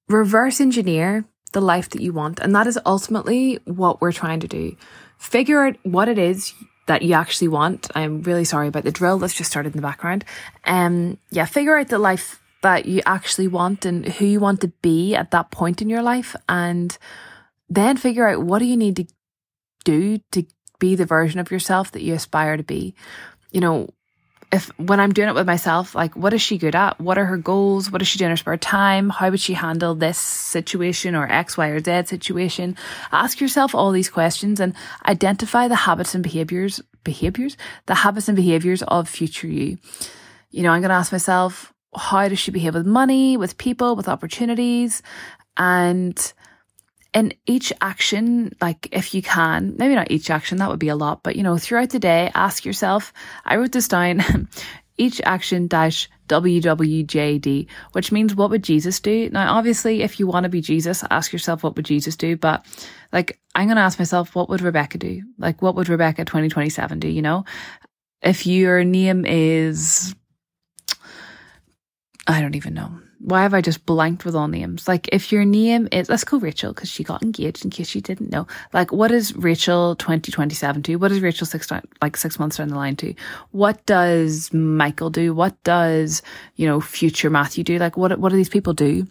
reverse 0.08 0.62
engineer 0.62 1.26
the 1.52 1.62
life 1.62 1.90
that 1.90 2.02
you 2.02 2.14
want. 2.14 2.40
And 2.40 2.54
that 2.56 2.68
is 2.68 2.80
ultimately 2.86 3.60
what 3.66 4.02
we're 4.02 4.12
trying 4.12 4.42
to 4.42 4.48
do. 4.48 4.76
Figure 5.18 5.66
out 5.66 5.78
what 5.84 6.10
it 6.10 6.20
is 6.20 6.54
that 6.88 7.02
you 7.02 7.14
actually 7.14 7.48
want. 7.48 7.90
I'm 7.96 8.22
really 8.22 8.46
sorry 8.46 8.68
about 8.68 8.84
the 8.84 8.92
drill 8.92 9.18
that's 9.18 9.34
just 9.34 9.50
started 9.50 9.74
in 9.74 9.78
the 9.78 9.88
background. 9.88 10.26
Um, 10.66 11.18
yeah, 11.32 11.46
figure 11.46 11.78
out 11.78 11.88
the 11.88 11.98
life 11.98 12.42
that 12.62 12.86
you 12.86 13.02
actually 13.06 13.48
want 13.48 13.86
and 13.86 14.06
who 14.06 14.26
you 14.26 14.40
want 14.40 14.62
to 14.62 14.68
be 14.82 15.16
at 15.16 15.32
that 15.32 15.52
point 15.52 15.82
in 15.82 15.90
your 15.90 16.02
life 16.02 16.36
and 16.50 16.98
then 17.70 17.98
figure 17.98 18.28
out 18.28 18.44
what 18.44 18.60
do 18.60 18.66
you 18.66 18.78
need 18.78 18.96
to 18.96 19.06
do 19.84 20.20
to 20.32 20.46
be 20.80 20.96
the 20.96 21.06
version 21.06 21.40
of 21.40 21.52
yourself 21.52 21.92
that 21.92 22.02
you 22.02 22.14
aspire 22.14 22.58
to 22.58 22.64
be. 22.64 22.94
You 23.52 23.62
know, 23.62 23.90
if 24.56 24.70
when 24.80 25.00
I'm 25.00 25.14
doing 25.14 25.28
it 25.28 25.36
with 25.36 25.46
myself, 25.46 25.94
like 25.94 26.16
what 26.16 26.34
is 26.34 26.42
she 26.42 26.58
good 26.58 26.76
at? 26.76 27.00
What 27.00 27.18
are 27.18 27.26
her 27.26 27.38
goals? 27.38 27.92
What 27.92 28.02
is 28.02 28.08
she 28.08 28.18
doing 28.18 28.28
in 28.28 28.32
her 28.32 28.38
spare 28.38 28.58
time? 28.58 29.10
How 29.10 29.30
would 29.30 29.40
she 29.40 29.54
handle 29.54 29.94
this 29.94 30.18
situation 30.18 31.14
or 31.14 31.28
X, 31.32 31.58
Y, 31.58 31.68
or 31.68 31.80
Z 31.80 32.06
situation? 32.06 32.78
Ask 33.12 33.42
yourself 33.42 33.76
all 33.76 33.92
these 33.92 34.10
questions 34.10 34.60
and 34.60 34.74
identify 35.06 35.68
the 35.68 35.76
habits 35.76 36.16
and 36.16 36.24
behaviors, 36.24 36.82
behaviors, 37.04 37.58
the 37.86 37.96
habits 37.96 38.30
and 38.30 38.36
behaviors 38.36 38.82
of 38.84 39.10
future 39.10 39.48
you. 39.48 39.78
You 40.52 40.64
know, 40.64 40.72
I'm 40.72 40.82
going 40.82 40.90
to 40.90 40.96
ask 40.96 41.12
myself, 41.12 41.74
how 41.94 42.28
does 42.28 42.40
she 42.40 42.52
behave 42.52 42.76
with 42.76 42.86
money, 42.86 43.36
with 43.36 43.58
people, 43.58 43.96
with 43.96 44.08
opportunities? 44.08 45.04
And 45.58 46.34
in 47.16 47.34
each 47.46 47.72
action, 47.80 48.54
like 48.62 48.90
if 48.92 49.14
you 49.16 49.22
can, 49.22 49.76
maybe 49.78 49.96
not 49.96 50.12
each 50.12 50.30
action, 50.30 50.58
that 50.58 50.70
would 50.70 50.80
be 50.80 50.90
a 50.90 50.98
lot, 50.98 51.24
but 51.24 51.38
you 51.38 51.44
know, 51.44 51.58
throughout 51.58 51.90
the 51.90 52.00
day, 52.00 52.30
ask 52.36 52.66
yourself, 52.66 53.14
I 53.46 53.56
wrote 53.56 53.72
this 53.72 53.88
down, 53.88 54.50
each 54.98 55.22
action 55.24 55.68
dash 55.68 56.10
WWJD, 56.28 57.68
which 57.94 58.12
means 58.12 58.36
what 58.36 58.50
would 58.50 58.64
Jesus 58.64 59.00
do? 59.00 59.30
Now, 59.30 59.56
obviously, 59.56 60.02
if 60.02 60.20
you 60.20 60.28
want 60.28 60.44
to 60.44 60.50
be 60.50 60.60
Jesus, 60.60 61.06
ask 61.10 61.32
yourself, 61.32 61.64
what 61.64 61.78
would 61.78 61.86
Jesus 61.86 62.18
do? 62.18 62.36
But 62.36 62.66
like, 63.14 63.40
I'm 63.56 63.68
going 63.68 63.78
to 63.78 63.82
ask 63.84 63.98
myself, 63.98 64.36
what 64.36 64.50
would 64.50 64.62
Rebekah 64.62 64.98
do? 64.98 65.22
Like, 65.38 65.62
what 65.62 65.76
would 65.76 65.88
Rebekah 65.88 66.26
2027 66.26 67.00
do? 67.00 67.08
You 67.08 67.22
know, 67.22 67.46
if 68.22 68.46
your 68.46 68.84
name 68.84 69.26
is 69.26 70.14
I 72.28 72.42
don't 72.42 72.56
even 72.56 72.74
know. 72.74 73.00
Why 73.26 73.42
have 73.42 73.56
I 73.56 73.62
just 73.62 73.88
blanked 73.88 74.24
with 74.24 74.36
all 74.36 74.48
names? 74.48 74.88
Like, 74.88 75.10
if 75.12 75.32
your 75.32 75.46
name 75.46 75.88
is, 75.92 76.10
let's 76.10 76.24
call 76.24 76.40
Rachel, 76.40 76.74
because 76.74 76.92
she 76.92 77.04
got 77.04 77.24
engaged 77.24 77.66
in 77.66 77.72
case 77.72 77.96
you 77.96 78.02
didn't 78.02 78.30
know. 78.32 78.46
Like, 78.72 78.92
what 78.92 79.12
is 79.12 79.36
Rachel 79.36 79.96
2027 79.96 80.84
to? 80.84 80.96
What 80.98 81.12
is 81.12 81.22
Rachel 81.22 81.48
six, 81.48 81.68
like 82.04 82.18
six 82.18 82.38
months 82.38 82.58
down 82.58 82.68
the 82.68 82.76
line 82.76 82.96
to? 82.98 83.16
What 83.50 83.84
does 83.88 84.54
Michael 84.54 85.10
do? 85.10 85.34
What 85.34 85.62
does, 85.64 86.22
you 86.56 86.68
know, 86.68 86.80
future 86.80 87.32
Matthew 87.32 87.64
do? 87.64 87.80
Like, 87.80 87.98
what, 87.98 88.20
what 88.20 88.30
do 88.30 88.36
these 88.36 88.48
people 88.48 88.74
do? 88.74 89.08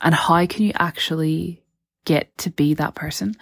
And 0.00 0.14
how 0.14 0.46
can 0.46 0.64
you 0.64 0.72
actually 0.76 1.62
get 2.06 2.36
to 2.38 2.50
be 2.50 2.72
that 2.74 2.94
person? 2.94 3.34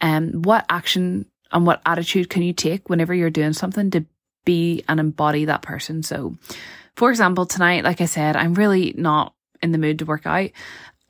And 0.00 0.36
um, 0.36 0.42
what 0.42 0.64
action 0.70 1.26
and 1.52 1.66
what 1.66 1.82
attitude 1.84 2.30
can 2.30 2.42
you 2.42 2.54
take 2.54 2.88
whenever 2.88 3.12
you're 3.12 3.28
doing 3.28 3.52
something 3.52 3.90
to 3.90 4.06
be 4.46 4.84
and 4.88 4.98
embody 4.98 5.44
that 5.44 5.60
person? 5.60 6.02
So, 6.02 6.36
for 6.96 7.10
example, 7.10 7.44
tonight, 7.44 7.84
like 7.84 8.00
I 8.00 8.06
said, 8.06 8.36
I'm 8.36 8.54
really 8.54 8.94
not 8.96 9.34
in 9.62 9.72
the 9.72 9.78
mood 9.78 9.98
to 10.00 10.04
work 10.04 10.26
out. 10.26 10.50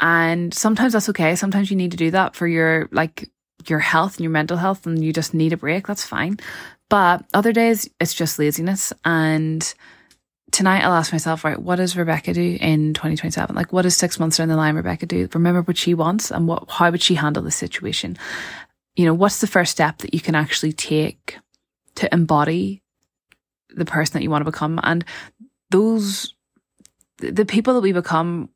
And 0.00 0.52
sometimes 0.52 0.92
that's 0.92 1.08
okay. 1.10 1.36
Sometimes 1.36 1.70
you 1.70 1.76
need 1.76 1.92
to 1.92 1.96
do 1.96 2.10
that 2.10 2.36
for 2.36 2.46
your, 2.46 2.88
like, 2.92 3.30
your 3.66 3.78
health 3.78 4.16
and 4.16 4.24
your 4.24 4.30
mental 4.30 4.56
health 4.56 4.86
and 4.86 5.02
you 5.02 5.12
just 5.12 5.34
need 5.34 5.52
a 5.52 5.56
break. 5.56 5.86
That's 5.86 6.04
fine. 6.04 6.38
But 6.88 7.24
other 7.34 7.52
days, 7.52 7.88
it's 8.00 8.14
just 8.14 8.38
laziness. 8.38 8.92
And 9.04 9.74
tonight 10.52 10.84
I'll 10.84 10.92
ask 10.92 11.12
myself, 11.12 11.44
right, 11.44 11.60
what 11.60 11.76
does 11.76 11.96
Rebekah 11.96 12.34
do 12.34 12.58
in 12.60 12.94
2027? 12.94 13.56
Like, 13.56 13.72
what 13.72 13.82
does 13.82 13.96
six 13.96 14.20
months 14.20 14.36
down 14.36 14.48
the 14.48 14.56
line 14.56 14.76
Rebekah 14.76 15.06
do? 15.06 15.28
Remember 15.34 15.62
what 15.62 15.76
she 15.76 15.94
wants 15.94 16.30
and 16.30 16.46
what, 16.46 16.70
how 16.70 16.90
would 16.90 17.02
she 17.02 17.14
handle 17.14 17.42
the 17.42 17.50
situation? 17.50 18.16
You 18.94 19.06
know, 19.06 19.14
what's 19.14 19.40
the 19.40 19.46
first 19.46 19.72
step 19.72 19.98
that 19.98 20.14
you 20.14 20.20
can 20.20 20.34
actually 20.34 20.72
take 20.72 21.38
to 21.96 22.12
embody 22.14 22.82
the 23.70 23.84
person 23.84 24.14
that 24.14 24.22
you 24.22 24.30
want 24.30 24.44
to 24.44 24.50
become? 24.50 24.78
And 24.82 25.04
those 25.70 26.34
the 27.18 27.44
people 27.44 27.74
that 27.74 27.80
we 27.80 27.92
become 27.92 28.48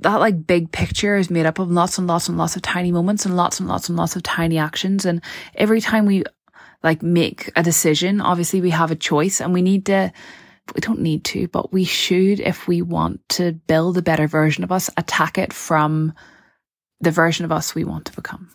that 0.00 0.16
like 0.16 0.46
big 0.46 0.70
picture 0.72 1.16
is 1.16 1.30
made 1.30 1.46
up 1.46 1.58
of 1.58 1.70
lots 1.70 1.96
and 1.96 2.06
lots 2.06 2.28
and 2.28 2.36
lots 2.36 2.54
of 2.54 2.62
tiny 2.62 2.92
moments 2.92 3.24
and 3.24 3.36
lots 3.36 3.60
and 3.60 3.68
lots 3.68 3.88
and 3.88 3.96
lots 3.96 4.14
of 4.14 4.22
tiny 4.22 4.58
actions. 4.58 5.06
And 5.06 5.22
every 5.54 5.80
time 5.80 6.04
we 6.04 6.24
like 6.82 7.02
make 7.02 7.50
a 7.56 7.62
decision 7.62 8.20
obviously 8.20 8.60
we 8.60 8.70
have 8.70 8.90
a 8.90 8.96
choice 8.96 9.40
and 9.40 9.52
we 9.52 9.62
need 9.62 9.86
to 9.86 10.12
we 10.74 10.80
don't 10.80 11.00
need 11.00 11.24
to 11.24 11.48
but 11.48 11.72
we 11.72 11.84
should 11.84 12.38
if 12.40 12.68
we 12.68 12.82
want 12.82 13.26
to 13.28 13.52
build 13.52 13.96
a 13.98 14.02
better 14.02 14.26
version 14.26 14.62
of 14.62 14.70
us 14.70 14.90
attack 14.96 15.38
it 15.38 15.52
from 15.52 16.12
the 17.00 17.10
version 17.10 17.44
of 17.44 17.52
us 17.52 17.74
we 17.74 17.84
want 17.84 18.06
to 18.06 18.12
become. 18.12 18.50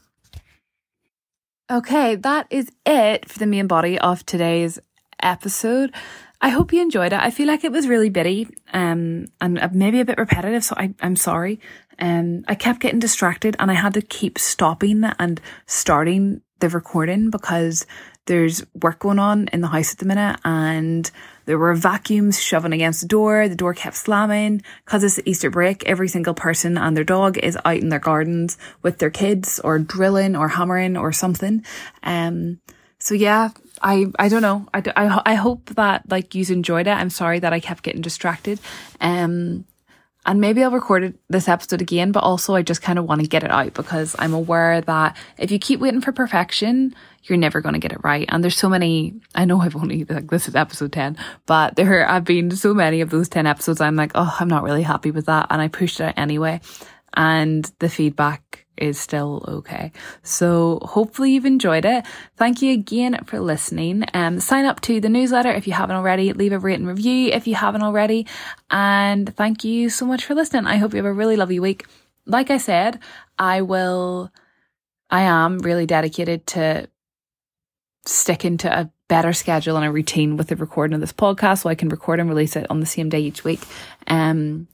Okay 1.69 2.15
that 2.15 2.47
is 2.49 2.69
it 2.85 3.27
for 3.29 3.39
the 3.39 3.45
main 3.45 3.67
body 3.67 3.99
of 3.99 4.25
today's 4.25 4.79
episode 5.21 5.93
I 6.41 6.49
hope 6.49 6.73
you 6.73 6.81
enjoyed 6.81 7.13
it. 7.13 7.19
I 7.19 7.29
feel 7.29 7.47
like 7.47 7.63
it 7.63 7.71
was 7.71 7.87
really 7.87 8.09
bitty, 8.09 8.47
um, 8.73 9.27
and 9.39 9.59
maybe 9.73 9.99
a 9.99 10.05
bit 10.05 10.17
repetitive. 10.17 10.63
So 10.63 10.75
I, 10.75 10.93
I'm 10.99 11.15
sorry. 11.15 11.59
Um, 11.99 12.43
I 12.47 12.55
kept 12.55 12.79
getting 12.79 12.99
distracted 12.99 13.55
and 13.59 13.69
I 13.69 13.75
had 13.75 13.93
to 13.93 14.01
keep 14.01 14.39
stopping 14.39 15.03
and 15.19 15.39
starting 15.67 16.41
the 16.59 16.69
recording 16.69 17.29
because 17.29 17.85
there's 18.25 18.63
work 18.73 18.99
going 18.99 19.19
on 19.19 19.49
in 19.49 19.61
the 19.61 19.67
house 19.67 19.91
at 19.91 19.99
the 19.99 20.05
minute 20.05 20.39
and 20.43 21.09
there 21.45 21.57
were 21.57 21.73
vacuums 21.73 22.41
shoving 22.41 22.73
against 22.73 23.01
the 23.01 23.07
door. 23.07 23.47
The 23.47 23.55
door 23.55 23.73
kept 23.73 23.95
slamming 23.95 24.63
because 24.85 25.03
it's 25.03 25.19
Easter 25.25 25.49
break. 25.49 25.83
Every 25.85 26.07
single 26.07 26.33
person 26.33 26.77
and 26.77 26.95
their 26.97 27.03
dog 27.03 27.37
is 27.37 27.57
out 27.65 27.77
in 27.77 27.89
their 27.89 27.99
gardens 27.99 28.57
with 28.81 28.97
their 28.97 29.09
kids 29.09 29.59
or 29.59 29.77
drilling 29.77 30.35
or 30.35 30.47
hammering 30.47 30.97
or 30.97 31.11
something. 31.11 31.63
Um, 32.03 32.59
so 32.99 33.15
yeah, 33.15 33.49
I, 33.81 34.07
I 34.19 34.29
don't 34.29 34.41
know. 34.41 34.67
I, 34.73 34.83
I, 34.95 35.21
I 35.25 35.33
hope 35.35 35.71
that 35.71 36.09
like 36.09 36.35
you 36.35 36.45
enjoyed 36.49 36.87
it. 36.87 36.91
I'm 36.91 37.09
sorry 37.09 37.39
that 37.39 37.53
I 37.53 37.59
kept 37.59 37.83
getting 37.83 38.01
distracted. 38.01 38.59
Um, 38.99 39.65
and 40.23 40.39
maybe 40.39 40.63
I'll 40.63 40.71
record 40.71 41.17
this 41.29 41.47
episode 41.47 41.81
again, 41.81 42.11
but 42.11 42.23
also 42.23 42.53
I 42.53 42.61
just 42.61 42.83
kind 42.83 42.99
of 42.99 43.05
want 43.05 43.21
to 43.21 43.27
get 43.27 43.43
it 43.43 43.49
out 43.49 43.73
because 43.73 44.15
I'm 44.19 44.33
aware 44.33 44.81
that 44.81 45.17
if 45.39 45.49
you 45.51 45.57
keep 45.57 45.79
waiting 45.79 46.01
for 46.01 46.11
perfection, 46.11 46.93
you're 47.23 47.39
never 47.39 47.59
going 47.59 47.73
to 47.73 47.79
get 47.79 47.91
it 47.91 48.03
right. 48.03 48.27
And 48.29 48.43
there's 48.43 48.57
so 48.57 48.69
many, 48.69 49.15
I 49.33 49.45
know 49.45 49.59
I've 49.59 49.75
only, 49.75 50.05
like, 50.05 50.29
this 50.29 50.47
is 50.47 50.55
episode 50.55 50.91
10, 50.93 51.17
but 51.47 51.75
there 51.75 52.05
have 52.05 52.23
been 52.23 52.51
so 52.51 52.73
many 52.73 53.01
of 53.01 53.09
those 53.09 53.29
10 53.29 53.47
episodes. 53.47 53.81
I'm 53.81 53.95
like, 53.95 54.11
oh, 54.13 54.35
I'm 54.39 54.47
not 54.47 54.63
really 54.63 54.83
happy 54.83 55.09
with 55.09 55.25
that. 55.25 55.47
And 55.49 55.59
I 55.59 55.69
pushed 55.69 55.99
it 55.99 56.13
anyway. 56.17 56.61
And 57.15 57.69
the 57.79 57.89
feedback 57.89 58.67
is 58.81 58.99
still 58.99 59.45
okay. 59.47 59.91
So 60.23 60.79
hopefully 60.81 61.31
you've 61.31 61.45
enjoyed 61.45 61.85
it. 61.85 62.05
Thank 62.35 62.61
you 62.61 62.73
again 62.73 63.23
for 63.25 63.39
listening. 63.39 64.03
Um, 64.13 64.39
sign 64.39 64.65
up 64.65 64.81
to 64.81 64.99
the 64.99 65.07
newsletter 65.07 65.51
if 65.51 65.67
you 65.67 65.73
haven't 65.73 65.95
already. 65.95 66.33
Leave 66.33 66.51
a 66.51 66.59
rating 66.59 66.87
review 66.87 67.29
if 67.29 67.47
you 67.47 67.55
haven't 67.55 67.83
already. 67.83 68.27
And 68.69 69.33
thank 69.35 69.63
you 69.63 69.89
so 69.89 70.05
much 70.05 70.25
for 70.25 70.35
listening. 70.35 70.65
I 70.65 70.77
hope 70.77 70.93
you 70.93 70.97
have 70.97 71.05
a 71.05 71.13
really 71.13 71.37
lovely 71.37 71.59
week. 71.59 71.85
Like 72.25 72.49
I 72.49 72.57
said, 72.57 72.99
I 73.37 73.61
will, 73.61 74.31
I 75.09 75.21
am 75.21 75.59
really 75.59 75.85
dedicated 75.85 76.47
to 76.47 76.89
sticking 78.05 78.57
to 78.57 78.79
a 78.79 78.91
better 79.07 79.33
schedule 79.33 79.77
and 79.77 79.85
a 79.85 79.91
routine 79.91 80.37
with 80.37 80.47
the 80.47 80.55
recording 80.55 80.95
of 80.95 81.01
this 81.01 81.13
podcast 81.13 81.59
so 81.59 81.69
I 81.69 81.75
can 81.75 81.89
record 81.89 82.19
and 82.19 82.29
release 82.29 82.55
it 82.55 82.65
on 82.69 82.79
the 82.79 82.85
same 82.85 83.09
day 83.09 83.19
each 83.19 83.43
week. 83.43 83.61
Um, 84.07 84.67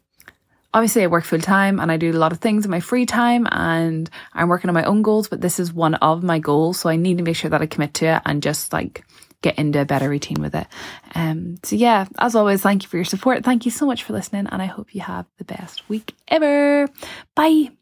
obviously 0.74 1.04
I 1.04 1.08
work 1.08 1.24
full 1.24 1.40
time 1.40 1.80
and 1.80 1.92
I 1.92 1.98
do 1.98 2.12
a 2.12 2.14
lot 2.14 2.32
of 2.32 2.40
things 2.40 2.66
in 2.66 2.72
my 2.72 2.80
free 2.80 3.06
time 3.06 3.48
and 3.52 4.10
I'm 4.34 4.50
working 4.50 4.70
on 4.70 4.74
my 4.74 4.84
own 4.84 5.02
goals, 5.02 5.28
but 5.28 5.42
this 5.42 5.60
is 5.60 5.74
one 5.74 5.96
of 5.96 6.24
my 6.24 6.40
goals. 6.40 6.80
So 6.80 6.90
I 6.90 6.96
need 6.96 7.18
to 7.18 7.24
make 7.24 7.36
sure 7.36 7.50
that 7.50 7.62
I 7.62 7.66
commit 7.66 7.94
to 7.96 8.06
it 8.06 8.22
and 8.26 8.44
just 8.44 8.74
like 8.74 9.06
get 9.42 9.58
into 9.58 9.80
a 9.80 9.86
better 9.86 10.10
routine 10.10 10.42
with 10.42 10.56
it. 10.56 10.68
Um, 11.16 11.58
so 11.64 11.76
yeah, 11.76 12.08
as 12.18 12.36
always, 12.36 12.62
thank 12.62 12.84
you 12.84 12.90
for 12.90 12.98
your 12.98 13.06
support. 13.06 13.44
Thank 13.44 13.66
you 13.66 13.72
so 13.72 13.86
much 13.86 14.04
for 14.04 14.14
listening 14.14 14.48
and 14.48 14.62
I 14.62 14.66
hope 14.66 14.94
you 14.94 15.02
have 15.02 15.26
the 15.38 15.46
best 15.46 15.88
week 15.90 16.16
ever. 16.28 16.88
Bye. 17.36 17.77